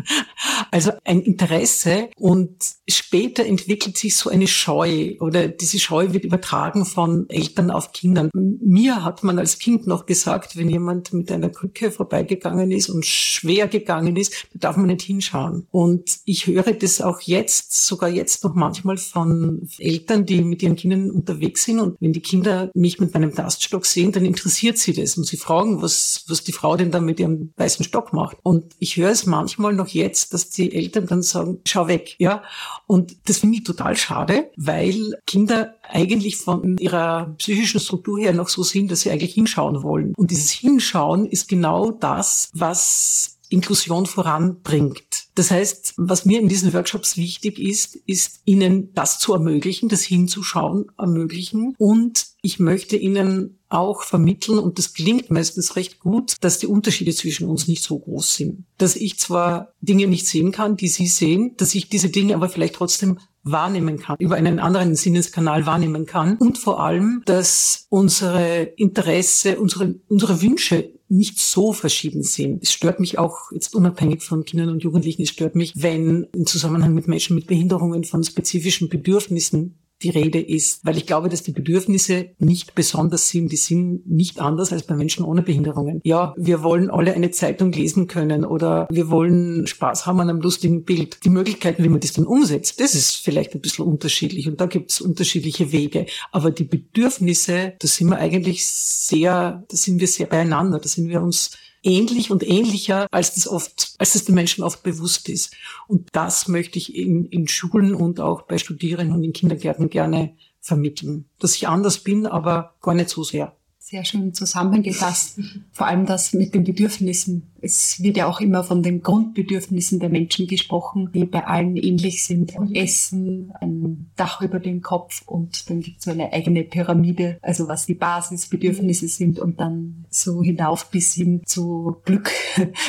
Also 0.71 0.91
ein 1.03 1.21
Interesse 1.21 2.09
und 2.17 2.55
später 2.87 3.45
entwickelt 3.45 3.97
sich 3.97 4.15
so 4.15 4.29
eine 4.29 4.47
Scheu 4.47 5.15
oder 5.19 5.47
diese 5.47 5.79
Scheu 5.79 6.13
wird 6.13 6.25
übertragen 6.25 6.85
von 6.85 7.29
Eltern 7.29 7.71
auf 7.71 7.91
Kindern. 7.91 8.29
Mir 8.33 9.03
hat 9.03 9.23
man 9.23 9.39
als 9.39 9.59
Kind 9.59 9.87
noch 9.87 10.05
gesagt, 10.05 10.57
wenn 10.57 10.69
jemand 10.69 11.13
mit 11.13 11.31
einer 11.31 11.49
Krücke 11.49 11.91
vorbeigegangen 11.91 12.71
ist 12.71 12.89
und 12.89 13.05
schwer 13.05 13.67
gegangen 13.67 14.15
ist, 14.15 14.47
da 14.53 14.69
darf 14.69 14.77
man 14.77 14.87
nicht 14.87 15.01
hinschauen. 15.01 15.67
Und 15.71 16.19
ich 16.25 16.47
höre 16.47 16.73
das 16.73 17.01
auch 17.01 17.21
jetzt, 17.21 17.85
sogar 17.85 18.09
jetzt 18.09 18.43
noch 18.43 18.55
manchmal 18.55 18.97
von 18.97 19.67
Eltern, 19.77 20.25
die 20.25 20.41
mit 20.41 20.63
ihren 20.63 20.75
Kindern 20.75 21.11
unterwegs 21.11 21.63
sind 21.63 21.79
und 21.79 21.97
wenn 21.99 22.13
die 22.13 22.21
Kinder 22.21 22.71
mich 22.73 22.99
mit 22.99 23.13
meinem 23.13 23.33
Taststock 23.33 23.85
sehen, 23.85 24.11
dann 24.11 24.25
interessiert 24.25 24.77
sie 24.77 24.93
das 24.93 25.17
und 25.17 25.25
sie 25.25 25.37
fragen, 25.37 25.81
was, 25.81 26.25
was 26.27 26.43
die 26.43 26.51
Frau 26.51 26.75
denn 26.75 26.91
da 26.91 26.99
mit 26.99 27.19
ihrem 27.19 27.53
weißen 27.57 27.85
Stock 27.85 28.13
macht. 28.13 28.37
Und 28.43 28.73
ich 28.79 28.97
höre 28.97 29.11
es 29.11 29.25
manchmal 29.25 29.73
noch 29.73 29.87
jetzt, 29.87 30.33
dass 30.33 30.49
die 30.57 30.73
Eltern 30.73 31.07
dann 31.07 31.21
sagen, 31.21 31.59
schau 31.65 31.87
weg, 31.87 32.15
ja. 32.19 32.43
Und 32.87 33.15
das 33.25 33.39
finde 33.39 33.57
ich 33.57 33.63
total 33.63 33.95
schade, 33.95 34.51
weil 34.55 35.17
Kinder 35.25 35.75
eigentlich 35.83 36.37
von 36.37 36.77
ihrer 36.77 37.35
psychischen 37.37 37.79
Struktur 37.79 38.19
her 38.19 38.33
noch 38.33 38.49
so 38.49 38.63
sind, 38.63 38.91
dass 38.91 39.01
sie 39.01 39.11
eigentlich 39.11 39.33
hinschauen 39.33 39.83
wollen. 39.83 40.13
Und 40.15 40.31
dieses 40.31 40.51
Hinschauen 40.51 41.25
ist 41.25 41.47
genau 41.47 41.91
das, 41.91 42.49
was 42.53 43.33
Inklusion 43.53 44.07
voranbringt. 44.07 45.27
Das 45.35 45.51
heißt, 45.51 45.93
was 45.97 46.25
mir 46.25 46.39
in 46.39 46.49
diesen 46.49 46.73
Workshops 46.73 47.17
wichtig 47.17 47.59
ist, 47.59 47.95
ist 48.07 48.41
ihnen 48.45 48.93
das 48.95 49.19
zu 49.19 49.33
ermöglichen, 49.33 49.89
das 49.89 50.01
hinzuschauen 50.01 50.85
ermöglichen. 50.97 51.75
Und 51.77 52.25
ich 52.41 52.59
möchte 52.59 52.97
ihnen 52.97 53.59
auch 53.73 54.03
vermitteln, 54.03 54.59
und 54.59 54.77
das 54.77 54.93
klingt 54.93 55.31
meistens 55.31 55.75
recht 55.75 55.99
gut, 55.99 56.35
dass 56.41 56.59
die 56.59 56.67
Unterschiede 56.67 57.13
zwischen 57.13 57.47
uns 57.47 57.67
nicht 57.67 57.83
so 57.83 57.99
groß 57.99 58.35
sind. 58.35 58.65
Dass 58.77 58.95
ich 58.95 59.19
zwar 59.19 59.73
Dinge 59.81 60.07
nicht 60.07 60.27
sehen 60.27 60.51
kann, 60.51 60.77
die 60.77 60.87
sie 60.87 61.07
sehen, 61.07 61.55
dass 61.57 61.75
ich 61.75 61.89
diese 61.89 62.09
Dinge 62.09 62.35
aber 62.35 62.49
vielleicht 62.49 62.75
trotzdem 62.75 63.19
wahrnehmen 63.43 63.99
kann, 63.99 64.15
über 64.19 64.35
einen 64.35 64.59
anderen 64.59 64.95
Sinneskanal 64.95 65.65
wahrnehmen 65.65 66.05
kann 66.05 66.37
und 66.37 66.57
vor 66.57 66.79
allem, 66.79 67.23
dass 67.25 67.87
unsere 67.89 68.61
Interesse, 68.77 69.59
unsere, 69.59 69.95
unsere 70.07 70.41
Wünsche 70.41 70.93
nicht 71.09 71.39
so 71.39 71.73
verschieden 71.73 72.23
sind. 72.23 72.63
Es 72.63 72.71
stört 72.71 72.99
mich 72.99 73.19
auch 73.19 73.51
jetzt 73.51 73.75
unabhängig 73.75 74.23
von 74.23 74.45
Kindern 74.45 74.69
und 74.69 74.83
Jugendlichen, 74.83 75.21
es 75.21 75.29
stört 75.29 75.55
mich, 75.55 75.73
wenn 75.75 76.27
im 76.33 76.45
Zusammenhang 76.45 76.93
mit 76.93 77.07
Menschen 77.07 77.35
mit 77.35 77.47
Behinderungen 77.47 78.03
von 78.03 78.23
spezifischen 78.23 78.89
Bedürfnissen 78.89 79.77
die 80.03 80.09
Rede 80.09 80.39
ist, 80.39 80.85
weil 80.85 80.97
ich 80.97 81.05
glaube, 81.05 81.29
dass 81.29 81.43
die 81.43 81.51
Bedürfnisse 81.51 82.31
nicht 82.39 82.75
besonders 82.75 83.29
sind. 83.29 83.51
Die 83.51 83.57
sind 83.57 84.07
nicht 84.09 84.39
anders 84.39 84.71
als 84.71 84.83
bei 84.83 84.95
Menschen 84.95 85.25
ohne 85.25 85.41
Behinderungen. 85.41 86.01
Ja, 86.03 86.33
wir 86.37 86.61
wollen 86.61 86.89
alle 86.89 87.13
eine 87.13 87.31
Zeitung 87.31 87.71
lesen 87.71 88.07
können 88.07 88.45
oder 88.45 88.87
wir 88.91 89.09
wollen 89.09 89.65
Spaß 89.65 90.05
haben 90.05 90.19
an 90.19 90.29
einem 90.29 90.41
lustigen 90.41 90.83
Bild. 90.83 91.23
Die 91.23 91.29
Möglichkeiten, 91.29 91.83
wie 91.83 91.89
man 91.89 92.01
das 92.01 92.13
dann 92.13 92.25
umsetzt, 92.25 92.79
das 92.79 92.95
ist 92.95 93.15
vielleicht 93.17 93.55
ein 93.55 93.61
bisschen 93.61 93.85
unterschiedlich 93.85 94.47
und 94.47 94.59
da 94.59 94.65
gibt 94.65 94.91
es 94.91 95.01
unterschiedliche 95.01 95.71
Wege. 95.71 96.05
Aber 96.31 96.51
die 96.51 96.65
Bedürfnisse, 96.65 97.73
da 97.79 97.87
sind 97.87 98.09
wir 98.09 98.17
eigentlich 98.17 98.65
sehr, 98.65 99.63
da 99.67 99.77
sind 99.77 99.99
wir 99.99 100.07
sehr 100.07 100.27
beieinander, 100.27 100.79
da 100.79 100.87
sind 100.87 101.09
wir 101.09 101.21
uns 101.21 101.51
ähnlich 101.83 102.31
und 102.31 102.47
ähnlicher, 102.47 103.07
als 103.11 103.35
das 103.35 103.47
oft, 103.47 103.95
als 103.99 104.13
das 104.13 104.25
den 104.25 104.35
Menschen 104.35 104.63
oft 104.63 104.83
bewusst 104.83 105.29
ist. 105.29 105.53
Und 105.87 106.09
das 106.13 106.47
möchte 106.47 106.79
ich 106.79 106.95
in, 106.95 107.25
in 107.25 107.47
Schulen 107.47 107.93
und 107.93 108.19
auch 108.19 108.43
bei 108.43 108.57
Studierenden 108.57 109.15
und 109.15 109.23
in 109.23 109.33
Kindergärten 109.33 109.89
gerne 109.89 110.35
vermitteln. 110.59 111.25
Dass 111.39 111.55
ich 111.55 111.67
anders 111.67 111.99
bin, 111.99 112.25
aber 112.25 112.75
gar 112.81 112.93
nicht 112.95 113.09
so 113.09 113.23
sehr 113.23 113.55
sehr 113.93 114.05
schön 114.05 114.33
zusammengefasst. 114.33 115.39
Vor 115.71 115.85
allem 115.85 116.05
das 116.07 116.33
mit 116.33 116.55
den 116.55 116.63
Bedürfnissen. 116.63 117.52
Es 117.63 118.03
wird 118.03 118.17
ja 118.17 118.27
auch 118.27 118.41
immer 118.41 118.63
von 118.65 118.83
den 118.83 119.01
Grundbedürfnissen 119.01 119.99
der 119.99 120.09
Menschen 120.09 120.47
gesprochen, 120.47 121.09
die 121.13 121.23
bei 121.23 121.47
allen 121.47 121.77
ähnlich 121.77 122.25
sind. 122.25 122.53
Essen, 122.73 123.53
ein 123.61 124.11
Dach 124.17 124.41
über 124.41 124.59
den 124.59 124.81
Kopf 124.81 125.23
und 125.25 125.69
dann 125.69 125.79
gibt 125.79 125.99
es 125.99 126.03
so 126.03 126.11
eine 126.11 126.33
eigene 126.33 126.63
Pyramide, 126.63 127.37
also 127.41 127.69
was 127.69 127.85
die 127.85 127.93
Basisbedürfnisse 127.93 129.07
sind 129.07 129.39
und 129.39 129.61
dann 129.61 130.05
so 130.09 130.43
hinauf 130.43 130.91
bis 130.91 131.13
hin 131.13 131.41
zu 131.45 131.95
Glück. 132.03 132.31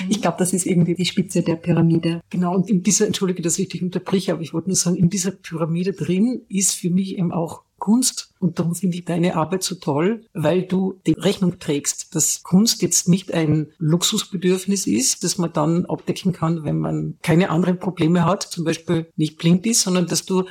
Ich 0.09 0.21
glaube, 0.21 0.39
das 0.39 0.53
ist 0.53 0.67
irgendwie 0.67 0.95
die 0.95 1.07
Spitze 1.07 1.43
der 1.43 1.57
Pyramide. 1.57 2.21
Genau, 2.31 2.55
und 2.55 2.69
in 2.69 2.83
dieser, 2.83 3.07
entschuldige, 3.07 3.43
dass 3.43 3.59
ich 3.59 3.69
dich 3.69 3.83
unterbreche, 3.83 4.33
aber 4.33 4.43
ich 4.43 4.53
wollte 4.53 4.69
nur 4.69 4.77
sagen, 4.77 4.97
in 4.97 5.09
dieser 5.09 5.31
Pyramide 5.31 5.93
drin 5.93 6.43
ist 6.49 6.73
für 6.73 6.91
mich 6.91 7.17
eben 7.17 7.33
auch 7.33 7.63
Kunst. 7.85 8.33
Und 8.39 8.59
darum 8.59 8.75
finde 8.75 8.97
ich 8.97 9.05
deine 9.05 9.37
Arbeit 9.37 9.63
so 9.63 9.75
toll, 9.75 10.25
weil 10.33 10.63
du 10.63 11.01
die 11.07 11.13
Rechnung 11.13 11.59
trägst, 11.59 12.15
dass 12.15 12.43
Kunst 12.43 12.81
jetzt 12.81 13.09
nicht 13.09 13.35
ein 13.35 13.67
Luxusbedürfnis 13.77 14.63
ist, 14.68 15.24
das 15.24 15.38
man 15.38 15.53
dann 15.53 15.87
abdecken 15.87 16.33
kann, 16.33 16.64
wenn 16.64 16.79
man 16.79 17.18
keine 17.22 17.50
anderen 17.50 17.79
Probleme 17.79 18.24
hat, 18.24 18.42
zum 18.42 18.64
Beispiel 18.64 19.11
nicht 19.16 19.38
blind 19.38 19.66
ist, 19.66 19.83
sondern 19.83 20.07
dass 20.07 20.24
du 20.24 20.44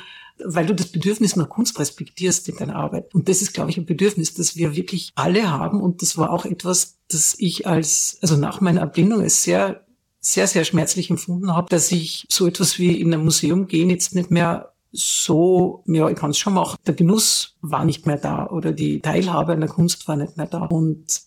weil 0.44 0.66
du 0.66 0.74
das 0.74 0.88
Bedürfnis 0.88 1.36
nach 1.36 1.50
Kunst 1.50 1.80
respektierst 1.80 2.50
in 2.50 2.58
deiner 2.58 2.76
Arbeit. 2.76 3.14
Und 3.14 3.30
das 3.30 3.42
ist, 3.42 3.54
glaube 3.54 3.70
ich, 3.70 3.78
ein 3.78 3.86
Bedürfnis, 3.86 4.34
das 4.34 4.56
wir 4.56 4.76
wirklich 4.76 5.12
alle 5.16 5.52
haben. 5.52 5.82
Und 5.82 6.02
das 6.02 6.18
war 6.18 6.32
auch 6.32 6.46
etwas, 6.46 6.98
das 7.08 7.36
ich 7.38 7.68
als, 7.68 8.18
also 8.22 8.36
nach 8.36 8.62
meiner 8.62 8.82
Erblindung 8.82 9.22
als 9.22 9.44
sehr, 9.44 9.86
sehr, 10.20 10.48
sehr 10.48 10.66
schmerzlich 10.66 11.10
empfunden 11.10 11.54
habe, 11.54 11.70
dass 11.70 11.92
ich 11.92 12.26
so 12.30 12.48
etwas 12.48 12.80
wie 12.80 13.00
in 13.00 13.14
ein 13.14 13.24
Museum 13.24 13.68
gehen 13.68 13.90
jetzt 13.90 14.16
nicht 14.16 14.32
mehr 14.32 14.74
so, 14.92 15.84
ja, 15.88 16.08
ich 16.10 16.16
kann 16.16 16.32
es 16.32 16.38
schon 16.38 16.54
machen. 16.54 16.78
Der 16.86 16.94
Genuss 16.94 17.58
war 17.62 17.84
nicht 17.84 18.06
mehr 18.06 18.18
da 18.18 18.48
oder 18.48 18.72
die 18.72 19.02
Teilhabe 19.02 19.54
an 19.54 19.60
der 19.60 19.70
Kunst 19.70 20.08
war 20.08 20.16
nicht 20.16 20.38
mehr 20.38 20.46
da. 20.46 20.66
Und 20.66 21.22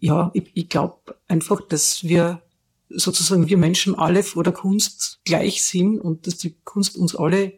ja, 0.00 0.30
ich, 0.34 0.50
ich 0.54 0.68
glaube 0.68 1.16
einfach, 1.28 1.60
dass 1.60 2.04
wir 2.04 2.42
sozusagen 2.88 3.48
wir 3.48 3.56
Menschen 3.56 3.94
alle 3.94 4.22
vor 4.22 4.42
der 4.42 4.52
Kunst 4.52 5.20
gleich 5.24 5.62
sind 5.62 5.98
und 6.00 6.26
dass 6.26 6.38
die 6.38 6.56
Kunst 6.64 6.96
uns 6.96 7.14
alle 7.14 7.52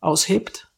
aushebt 0.00 0.70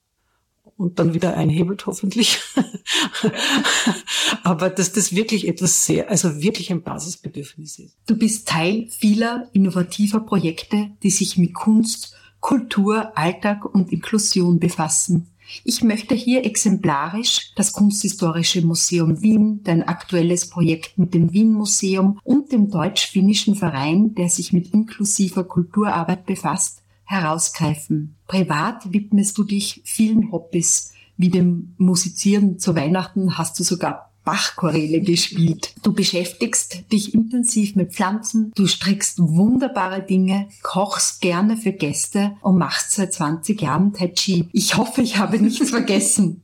und 0.77 0.99
dann 0.99 1.15
wieder 1.15 1.37
einhebelt 1.37 1.87
hoffentlich. 1.87 2.41
Aber 4.43 4.71
dass 4.71 4.93
das 4.93 5.15
wirklich 5.15 5.47
etwas 5.47 5.87
sehr, 5.87 6.11
also 6.11 6.43
wirklich 6.43 6.73
ein 6.73 6.83
Basisbedürfnis 6.83 7.79
ist. 7.79 7.97
Du 8.07 8.17
bist 8.17 8.49
Teil 8.49 8.89
vieler 8.91 9.49
innovativer 9.53 10.21
Projekte, 10.21 10.91
die 11.03 11.11
sich 11.11 11.39
mit 11.39 11.55
Kunst 11.55 12.17
Kultur, 12.41 13.17
Alltag 13.17 13.65
und 13.65 13.93
Inklusion 13.93 14.59
befassen. 14.59 15.29
Ich 15.65 15.83
möchte 15.83 16.15
hier 16.15 16.45
exemplarisch 16.45 17.53
das 17.57 17.73
Kunsthistorische 17.73 18.63
Museum 18.63 19.23
Wien, 19.23 19.61
dein 19.65 19.83
aktuelles 19.83 20.49
Projekt 20.49 20.99
mit 20.99 21.15
dem 21.15 21.33
Wien 21.33 21.53
Museum 21.53 22.21
und 22.25 22.53
dem 22.53 22.71
deutsch-finnischen 22.71 23.55
Verein, 23.55 24.15
der 24.15 24.29
sich 24.29 24.53
mit 24.53 24.73
inklusiver 24.73 25.45
Kulturarbeit 25.45 26.27
befasst, 26.27 26.83
herausgreifen. 27.05 28.15
Privat 28.27 28.93
widmest 28.93 29.37
du 29.37 29.45
dich 29.45 29.83
vielen 29.85 30.33
Hobbys. 30.33 30.93
Wie 31.17 31.29
dem 31.29 31.75
Musizieren 31.77 32.59
zu 32.59 32.75
Weihnachten 32.75 33.37
hast 33.37 33.59
du 33.59 33.65
sogar 33.65 34.12
Bachchoräle 34.25 35.01
gespielt. 35.01 35.75
Du 35.83 35.93
beschäftigst 35.93 36.91
dich 36.93 37.15
intensiv 37.15 37.75
mit 37.77 37.93
Pflanzen, 37.93 38.53
du 38.55 38.67
strickst 38.67 39.19
wunderbare 39.19 40.03
Dinge, 40.03 40.49
kochst 40.63 41.21
gerne 41.21 41.57
für 41.57 41.73
Gäste 41.73 42.37
und 42.41 42.59
machst 42.59 42.93
seit 42.93 43.13
20 43.13 43.61
Jahren 43.61 43.93
Tai 43.93 44.09
Chi. 44.09 44.49
Ich 44.53 44.77
hoffe, 44.77 45.03
ich 45.03 45.19
habe 45.19 45.39
nichts 45.39 45.71
vergessen. 45.71 46.43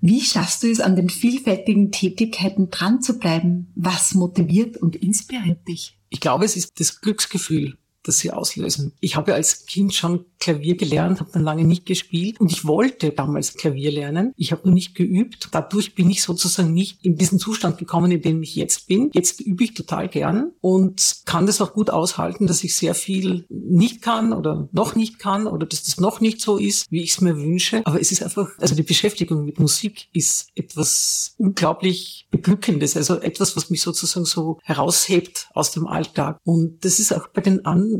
Wie 0.00 0.20
schaffst 0.20 0.62
du 0.62 0.70
es, 0.70 0.80
an 0.80 0.96
den 0.96 1.10
vielfältigen 1.10 1.92
Tätigkeiten 1.92 2.70
dran 2.70 3.02
zu 3.02 3.18
bleiben? 3.18 3.70
Was 3.74 4.14
motiviert 4.14 4.76
und 4.78 4.96
inspiriert 4.96 5.68
dich? 5.68 5.98
Ich 6.08 6.20
glaube, 6.20 6.44
es 6.44 6.56
ist 6.56 6.80
das 6.80 7.00
Glücksgefühl, 7.00 7.76
das 8.06 8.18
sie 8.18 8.30
auslösen. 8.30 8.92
Ich 9.00 9.16
habe 9.16 9.34
als 9.34 9.66
Kind 9.66 9.94
schon 9.94 10.24
Klavier 10.38 10.76
gelernt, 10.76 11.20
habe 11.20 11.30
dann 11.32 11.42
lange 11.42 11.64
nicht 11.64 11.86
gespielt 11.86 12.40
und 12.40 12.52
ich 12.52 12.64
wollte 12.64 13.10
damals 13.10 13.54
Klavier 13.54 13.90
lernen. 13.90 14.32
Ich 14.36 14.52
habe 14.52 14.62
nur 14.64 14.74
nicht 14.74 14.94
geübt. 14.94 15.48
Dadurch 15.52 15.94
bin 15.94 16.10
ich 16.10 16.22
sozusagen 16.22 16.72
nicht 16.72 17.04
in 17.04 17.16
diesen 17.16 17.38
Zustand 17.38 17.78
gekommen, 17.78 18.10
in 18.12 18.22
dem 18.22 18.42
ich 18.42 18.54
jetzt 18.54 18.86
bin. 18.86 19.10
Jetzt 19.12 19.40
übe 19.40 19.64
ich 19.64 19.74
total 19.74 20.08
gern 20.08 20.52
und 20.60 21.22
kann 21.24 21.46
das 21.46 21.60
auch 21.60 21.72
gut 21.72 21.90
aushalten, 21.90 22.46
dass 22.46 22.64
ich 22.64 22.74
sehr 22.74 22.94
viel 22.94 23.46
nicht 23.48 24.02
kann 24.02 24.32
oder 24.32 24.68
noch 24.72 24.94
nicht 24.94 25.18
kann 25.18 25.46
oder 25.46 25.66
dass 25.66 25.84
das 25.84 25.98
noch 25.98 26.20
nicht 26.20 26.40
so 26.40 26.58
ist, 26.58 26.90
wie 26.90 27.02
ich 27.02 27.12
es 27.12 27.20
mir 27.20 27.36
wünsche. 27.36 27.82
Aber 27.84 28.00
es 28.00 28.12
ist 28.12 28.22
einfach, 28.22 28.50
also 28.58 28.74
die 28.74 28.82
Beschäftigung 28.82 29.44
mit 29.44 29.58
Musik 29.58 30.08
ist 30.12 30.48
etwas 30.54 31.34
unglaublich 31.38 32.26
Beglückendes, 32.30 32.96
also 32.96 33.20
etwas, 33.20 33.56
was 33.56 33.70
mich 33.70 33.80
sozusagen 33.80 34.26
so 34.26 34.58
heraushebt 34.62 35.48
aus 35.54 35.70
dem 35.70 35.86
Alltag. 35.86 36.38
Und 36.44 36.84
das 36.84 36.98
ist 36.98 37.12
auch 37.12 37.28
bei 37.28 37.40
den 37.40 37.64
anderen 37.64 37.95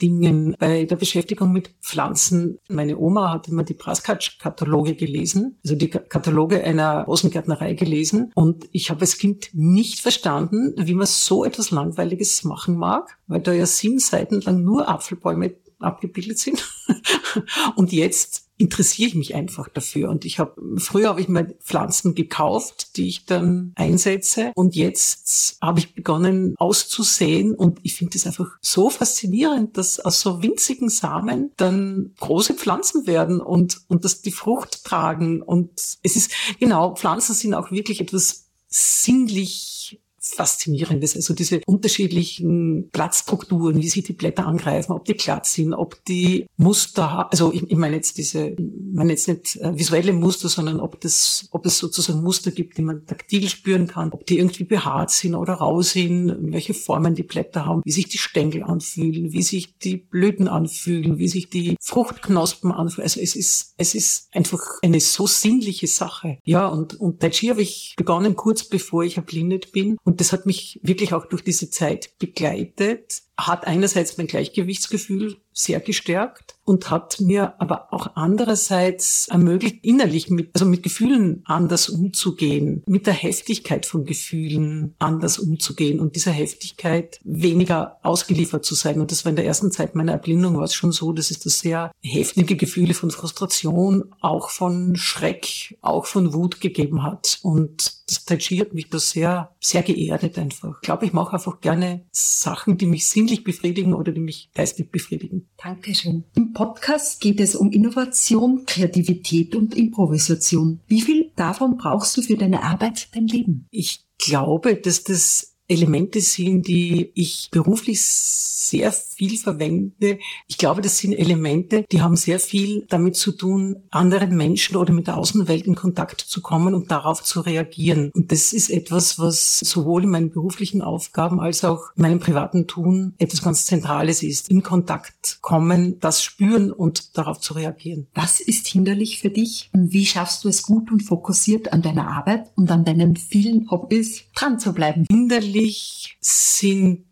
Dingen, 0.00 0.56
bei 0.58 0.84
der 0.84 0.96
Beschäftigung 0.96 1.52
mit 1.52 1.68
Pflanzen. 1.80 2.58
Meine 2.68 2.98
Oma 2.98 3.32
hat 3.32 3.48
immer 3.48 3.62
die 3.62 3.74
Praskatsch-Kataloge 3.74 4.94
gelesen, 4.94 5.58
also 5.64 5.74
die 5.74 5.88
Kataloge 5.88 6.62
einer 6.62 7.04
Rosengärtnerei 7.04 7.74
gelesen. 7.74 8.32
Und 8.34 8.68
ich 8.72 8.90
habe 8.90 9.02
als 9.02 9.18
Kind 9.18 9.50
nicht 9.52 10.00
verstanden, 10.00 10.74
wie 10.78 10.94
man 10.94 11.06
so 11.06 11.44
etwas 11.44 11.70
Langweiliges 11.70 12.44
machen 12.44 12.76
mag, 12.76 13.18
weil 13.26 13.40
da 13.40 13.52
ja 13.52 13.66
sieben 13.66 13.98
Seiten 13.98 14.40
lang 14.40 14.62
nur 14.62 14.88
Apfelbäume 14.88 15.54
abgebildet 15.78 16.38
sind. 16.38 16.68
und 17.76 17.92
jetzt 17.92 18.44
interessiere 18.56 19.08
ich 19.08 19.14
mich 19.14 19.34
einfach 19.34 19.68
dafür. 19.68 20.10
Und 20.10 20.24
ich 20.24 20.38
habe, 20.38 20.54
früher 20.78 21.08
habe 21.08 21.20
ich 21.20 21.28
mir 21.28 21.54
Pflanzen 21.62 22.14
gekauft, 22.14 22.96
die 22.96 23.08
ich 23.08 23.26
dann 23.26 23.72
einsetze. 23.74 24.52
Und 24.54 24.76
jetzt 24.76 25.58
habe 25.60 25.80
ich 25.80 25.94
begonnen 25.94 26.54
auszusehen. 26.58 27.54
Und 27.54 27.80
ich 27.82 27.94
finde 27.94 28.16
es 28.16 28.26
einfach 28.26 28.56
so 28.60 28.90
faszinierend, 28.90 29.76
dass 29.76 29.98
aus 29.98 30.20
so 30.20 30.42
winzigen 30.42 30.88
Samen 30.88 31.52
dann 31.56 32.14
große 32.20 32.54
Pflanzen 32.54 33.06
werden 33.06 33.40
und, 33.40 33.80
und 33.88 34.04
dass 34.04 34.22
die 34.22 34.32
Frucht 34.32 34.84
tragen. 34.84 35.42
Und 35.42 35.72
es 36.02 36.16
ist, 36.16 36.30
genau, 36.60 36.94
Pflanzen 36.94 37.34
sind 37.34 37.54
auch 37.54 37.70
wirklich 37.72 38.00
etwas 38.00 38.50
sinnlich 38.68 40.00
Faszinierendes. 40.32 41.16
Also 41.16 41.34
diese 41.34 41.60
unterschiedlichen 41.66 42.88
Blattstrukturen, 42.90 43.80
wie 43.80 43.88
sich 43.88 44.04
die 44.04 44.12
Blätter 44.12 44.46
angreifen, 44.46 44.92
ob 44.92 45.04
die 45.04 45.14
glatt 45.14 45.46
sind, 45.46 45.74
ob 45.74 46.04
die 46.04 46.46
Muster. 46.56 47.30
Also 47.30 47.52
ich, 47.52 47.70
ich 47.70 47.76
meine 47.76 47.96
jetzt 47.96 48.18
diese, 48.18 48.48
ich 48.48 48.58
meine 48.92 49.12
jetzt 49.12 49.28
nicht 49.28 49.56
äh, 49.56 49.76
visuelle 49.76 50.12
Muster, 50.12 50.48
sondern 50.48 50.80
ob 50.80 51.00
das, 51.00 51.48
ob 51.50 51.66
es 51.66 51.78
sozusagen 51.78 52.22
Muster 52.22 52.50
gibt, 52.50 52.78
die 52.78 52.82
man 52.82 53.06
taktil 53.06 53.48
spüren 53.48 53.86
kann, 53.86 54.12
ob 54.12 54.26
die 54.26 54.38
irgendwie 54.38 54.64
behaart 54.64 55.10
sind 55.10 55.34
oder 55.34 55.54
rau 55.54 55.82
sind, 55.82 56.34
welche 56.52 56.74
Formen 56.74 57.14
die 57.14 57.22
Blätter 57.22 57.66
haben, 57.66 57.82
wie 57.84 57.92
sich 57.92 58.08
die 58.08 58.18
Stängel 58.18 58.62
anfühlen, 58.62 59.32
wie 59.32 59.42
sich 59.42 59.78
die 59.78 59.96
Blüten 59.96 60.48
anfühlen, 60.48 61.18
wie 61.18 61.28
sich 61.28 61.50
die 61.50 61.76
Fruchtknospen 61.80 62.72
anfühlen. 62.72 63.04
Also 63.04 63.20
es 63.20 63.36
ist, 63.36 63.74
es 63.76 63.94
ist 63.94 64.28
einfach 64.34 64.62
eine 64.82 65.00
so 65.00 65.26
sinnliche 65.26 65.86
Sache. 65.86 66.38
Ja, 66.44 66.66
und, 66.68 66.98
und 67.00 67.20
Tai 67.20 67.30
Chi 67.30 67.48
habe 67.48 67.62
ich 67.62 67.94
begonnen 67.96 68.36
kurz 68.36 68.64
bevor 68.64 69.04
ich 69.04 69.16
erblindet 69.16 69.72
bin. 69.72 69.96
Und 70.04 70.13
und 70.14 70.20
das 70.20 70.32
hat 70.32 70.46
mich 70.46 70.78
wirklich 70.84 71.12
auch 71.12 71.26
durch 71.26 71.42
diese 71.42 71.70
Zeit 71.70 72.20
begleitet, 72.20 73.23
hat 73.36 73.66
einerseits 73.66 74.16
mein 74.16 74.26
Gleichgewichtsgefühl 74.26 75.36
sehr 75.52 75.80
gestärkt 75.80 76.56
und 76.64 76.90
hat 76.90 77.20
mir 77.20 77.54
aber 77.60 77.92
auch 77.92 78.08
andererseits 78.14 79.28
ermöglicht, 79.28 79.84
innerlich 79.84 80.30
mit, 80.30 80.50
also 80.54 80.66
mit 80.66 80.82
Gefühlen 80.82 81.42
anders 81.44 81.88
umzugehen, 81.88 82.82
mit 82.86 83.06
der 83.06 83.14
Heftigkeit 83.14 83.86
von 83.86 84.04
Gefühlen 84.04 84.94
anders 84.98 85.38
umzugehen 85.38 86.00
und 86.00 86.16
dieser 86.16 86.32
Heftigkeit 86.32 87.20
weniger 87.22 87.98
ausgeliefert 88.02 88.64
zu 88.64 88.74
sein. 88.74 89.00
Und 89.00 89.12
das 89.12 89.24
war 89.24 89.30
in 89.30 89.36
der 89.36 89.46
ersten 89.46 89.70
Zeit 89.70 89.94
meiner 89.94 90.12
Erblindung 90.12 90.56
war 90.56 90.64
es 90.64 90.74
schon 90.74 90.92
so, 90.92 91.12
dass 91.12 91.30
es 91.30 91.40
da 91.40 91.50
sehr 91.50 91.92
heftige 92.00 92.56
Gefühle 92.56 92.94
von 92.94 93.10
Frustration, 93.10 94.12
auch 94.20 94.50
von 94.50 94.96
Schreck, 94.96 95.78
auch 95.82 96.06
von 96.06 96.32
Wut 96.32 96.60
gegeben 96.60 97.02
hat. 97.02 97.38
Und 97.42 98.04
das 98.08 98.24
Tai 98.24 98.36
Chi 98.36 98.58
hat 98.58 98.74
mich 98.74 98.88
da 98.88 98.98
sehr, 98.98 99.54
sehr 99.60 99.82
geerdet 99.82 100.38
einfach. 100.38 100.76
Ich 100.80 100.86
glaube, 100.86 101.06
ich 101.06 101.12
mache 101.12 101.34
einfach 101.34 101.60
gerne 101.60 102.04
Sachen, 102.10 102.78
die 102.78 102.86
mich 102.86 103.06
sinnlich 103.24 103.42
befriedigen 103.42 103.94
oder 103.94 104.12
die 104.12 104.20
mich 104.20 104.50
geistig 104.54 104.90
befriedigen. 104.90 105.48
Dankeschön. 105.56 106.24
Im 106.36 106.52
Podcast 106.52 107.20
geht 107.20 107.40
es 107.40 107.56
um 107.56 107.70
Innovation, 107.70 108.66
Kreativität 108.66 109.54
und 109.54 109.74
Improvisation. 109.74 110.80
Wie 110.86 111.00
viel 111.00 111.30
davon 111.34 111.78
brauchst 111.78 112.16
du 112.16 112.22
für 112.22 112.36
deine 112.36 112.62
Arbeit, 112.62 113.08
dein 113.14 113.26
Leben? 113.26 113.66
Ich 113.70 114.04
glaube, 114.18 114.76
dass 114.76 115.04
das 115.04 115.53
Elemente 115.74 116.20
sind, 116.20 116.66
die 116.66 117.10
ich 117.14 117.48
beruflich 117.50 118.00
sehr 118.02 118.92
viel 118.92 119.36
verwende. 119.36 120.18
Ich 120.48 120.58
glaube, 120.58 120.80
das 120.80 120.98
sind 120.98 121.12
Elemente, 121.12 121.84
die 121.92 122.00
haben 122.00 122.16
sehr 122.16 122.40
viel 122.40 122.86
damit 122.88 123.16
zu 123.16 123.32
tun, 123.32 123.76
anderen 123.90 124.36
Menschen 124.36 124.76
oder 124.76 124.92
mit 124.92 125.06
der 125.06 125.16
Außenwelt 125.16 125.66
in 125.66 125.74
Kontakt 125.74 126.20
zu 126.20 126.40
kommen 126.40 126.74
und 126.74 126.90
darauf 126.90 127.22
zu 127.22 127.40
reagieren. 127.40 128.10
Und 128.14 128.32
das 128.32 128.52
ist 128.52 128.70
etwas, 128.70 129.18
was 129.18 129.60
sowohl 129.60 130.04
in 130.04 130.10
meinen 130.10 130.30
beruflichen 130.30 130.82
Aufgaben 130.82 131.40
als 131.40 131.64
auch 131.64 131.90
in 131.96 132.02
meinem 132.02 132.20
privaten 132.20 132.66
Tun 132.66 133.14
etwas 133.18 133.42
ganz 133.42 133.66
Zentrales 133.66 134.22
ist. 134.22 134.50
In 134.50 134.62
Kontakt 134.62 135.38
kommen, 135.40 136.00
das 136.00 136.22
spüren 136.22 136.72
und 136.72 137.16
darauf 137.18 137.40
zu 137.40 137.54
reagieren. 137.54 138.06
Was 138.14 138.40
ist 138.40 138.66
hinderlich 138.66 139.20
für 139.20 139.30
dich? 139.30 139.70
Und 139.72 139.92
wie 139.92 140.06
schaffst 140.06 140.44
du 140.44 140.48
es 140.48 140.62
gut 140.62 140.90
und 140.90 141.02
fokussiert 141.02 141.72
an 141.72 141.82
deiner 141.82 142.08
Arbeit 142.08 142.50
und 142.56 142.70
an 142.70 142.84
deinen 142.84 143.16
vielen 143.16 143.70
Hobbys 143.70 144.24
dran 144.34 144.58
zu 144.58 144.72
bleiben? 144.72 145.06
Hinderlich 145.10 145.63
Natürlich 145.64 146.18
sind 146.20 147.06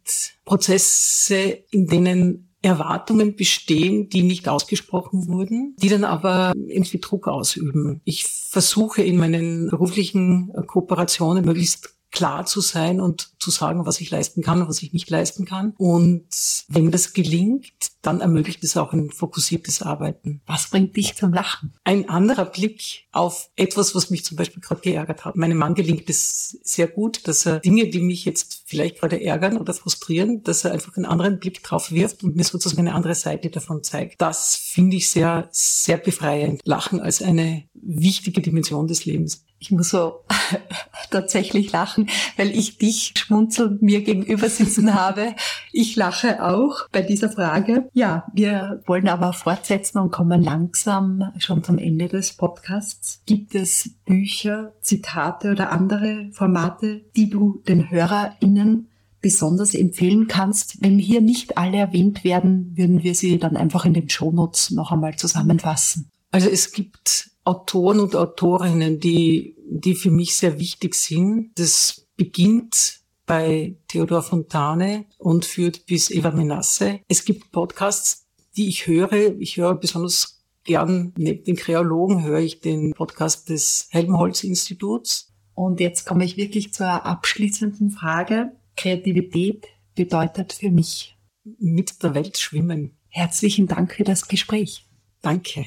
Prozesse, 0.45 1.65
in 1.71 1.87
denen 1.87 2.51
Erwartungen 2.61 3.35
bestehen, 3.35 4.11
die 4.11 4.23
nicht 4.23 4.47
ausgesprochen 4.47 5.27
wurden, 5.27 5.75
die 5.79 5.89
dann 5.89 6.05
aber 6.05 6.53
irgendwie 6.55 6.99
Druck 6.99 7.29
ausüben. 7.29 8.03
Ich 8.05 8.25
versuche 8.25 9.03
in 9.03 9.17
meinen 9.17 9.71
beruflichen 9.71 10.53
Kooperationen 10.67 11.47
möglichst 11.47 11.95
klar 12.13 12.47
zu 12.47 12.61
sein 12.61 13.01
und 13.01 13.31
zu 13.41 13.51
sagen, 13.51 13.87
was 13.87 14.01
ich 14.01 14.11
leisten 14.11 14.43
kann 14.43 14.63
und 14.63 14.69
was 14.69 14.83
ich 14.83 14.93
nicht 14.93 15.11
leisten 15.11 15.45
kann. 15.45 15.75
Und 15.79 16.29
wenn 16.69 16.91
das 16.91 17.13
gelingt, 17.13 17.73
dann 18.03 18.21
ermöglicht 18.21 18.63
es 18.63 18.77
auch 18.77 18.93
ein 18.93 19.11
fokussiertes 19.11 19.83
Arbeiten. 19.83 20.41
Was 20.47 20.71
bringt 20.71 20.97
dich 20.97 21.17
zum 21.17 21.33
Lachen? 21.33 21.73
Ein 21.85 22.09
anderer 22.09 22.45
Blick 22.45 23.07
auf 23.13 23.51
etwas, 23.57 23.95
was 23.95 24.11
mich 24.11 24.25
zum 24.25 24.37
Beispiel 24.37 24.61
gerade 24.61 24.81
geärgert 24.81 25.25
hat. 25.25 25.37
Meinem 25.37 25.59
Mann 25.59 25.75
gelingt 25.75 26.11
es 26.11 26.59
sehr 26.63 26.89
gut, 26.89 27.27
dass 27.27 27.47
er 27.47 27.61
Dinge, 27.61 27.89
die 27.89 28.01
mich 28.01 28.25
jetzt 28.25 28.63
vielleicht 28.67 29.01
gerade 29.01 29.23
ärgern 29.23 29.57
oder 29.57 29.73
frustrieren, 29.73 30.43
dass 30.43 30.65
er 30.65 30.73
einfach 30.73 30.97
einen 30.97 31.07
anderen 31.07 31.39
Blick 31.39 31.63
drauf 31.63 31.93
wirft 31.93 32.25
und 32.25 32.37
mir 32.37 32.45
sozusagen 32.45 32.81
eine 32.81 32.95
andere 32.95 33.15
Seite 33.15 33.51
davon 33.51 33.83
zeigt. 33.83 34.21
Das 34.21 34.57
finde 34.57 34.97
ich 34.97 35.09
sehr, 35.09 35.49
sehr 35.51 35.97
befreiend. 35.97 36.61
Lachen 36.65 37.01
als 37.01 37.23
eine 37.23 37.65
wichtige 37.83 38.41
Dimension 38.41 38.87
des 38.87 39.05
Lebens. 39.05 39.45
Ich 39.59 39.71
muss 39.71 39.91
so 39.91 40.21
tatsächlich 41.11 41.73
lachen, 41.73 42.09
weil 42.37 42.51
ich 42.51 42.79
dich 42.79 43.15
schmunzelnd 43.17 43.83
mir 43.83 44.03
gegenüber 44.03 44.49
sitzen 44.49 44.95
habe. 44.95 45.35
Ich 45.73 45.97
lache 45.97 46.45
auch 46.45 46.89
bei 46.91 47.03
dieser 47.03 47.31
Frage. 47.31 47.89
Ja, 47.93 48.27
wir 48.33 48.83
wollen 48.87 49.09
aber 49.09 49.33
fortsetzen 49.33 49.99
und 49.99 50.11
kommen 50.11 50.43
langsam 50.43 51.33
schon 51.39 51.63
zum 51.63 51.79
Ende 51.79 52.09
des 52.09 52.33
Podcasts. 52.33 53.23
Gibt 53.27 53.55
es 53.55 53.91
Bücher, 54.05 54.73
Zitate 54.81 55.51
oder 55.51 55.71
andere 55.73 56.29
Formate, 56.33 57.03
die 57.17 57.29
du 57.29 57.63
den 57.67 57.91
HörerInnen 57.91 58.89
besonders 59.21 59.75
empfehlen 59.75 60.27
kannst. 60.27 60.83
Wenn 60.83 60.99
hier 60.99 61.21
nicht 61.21 61.57
alle 61.57 61.79
erwähnt 61.79 62.25
werden, 62.25 62.73
würden 62.77 63.03
wir 63.03 63.15
sie 63.15 63.39
dann 63.39 63.57
einfach 63.57 63.85
in 63.85 63.95
den 63.95 64.11
Shownotes 64.11 64.73
noch 64.73 64.91
einmal 64.91 65.17
zusammenfassen. 65.17 66.11
Also 66.33 66.49
es 66.49 66.73
gibt 66.73 67.31
Autoren 67.45 68.01
und 68.01 68.15
Autorinnen, 68.15 69.01
die, 69.01 69.57
die 69.69 69.95
für 69.95 70.11
mich 70.11 70.37
sehr 70.37 70.59
wichtig 70.59 70.95
sind. 70.95 71.51
Das 71.57 72.07
beginnt 72.17 73.01
bei 73.27 73.77
Theodor 73.89 74.23
Fontane 74.23 75.07
und 75.19 75.45
führt 75.45 75.87
bis 75.87 76.11
Eva 76.11 76.31
Menasse. 76.31 77.01
Es 77.09 77.25
gibt 77.25 77.53
Podcasts, 77.53 78.27
die 78.57 78.69
ich 78.69 78.87
höre. 78.87 79.39
Ich 79.39 79.57
höre 79.57 79.75
besonders 79.75 80.43
gern, 80.65 81.13
neben 81.17 81.45
den 81.45 81.57
Kreologen 81.57 82.23
höre 82.23 82.41
ich 82.41 82.61
den 82.61 82.93
Podcast 82.93 83.49
des 83.49 83.89
Helmholtz-Instituts. 83.91 85.33
Und 85.55 85.81
jetzt 85.81 86.07
komme 86.07 86.25
ich 86.25 86.37
wirklich 86.37 86.73
zur 86.73 87.05
abschließenden 87.05 87.91
Frage. 87.91 88.53
Kreativität 88.77 89.67
bedeutet 89.95 90.53
für 90.53 90.71
mich 90.71 91.17
mit 91.59 92.03
der 92.03 92.15
Welt 92.15 92.39
schwimmen. 92.39 92.97
Herzlichen 93.09 93.67
Dank 93.67 93.95
für 93.95 94.05
das 94.05 94.29
Gespräch. 94.29 94.87
Danke. 95.21 95.67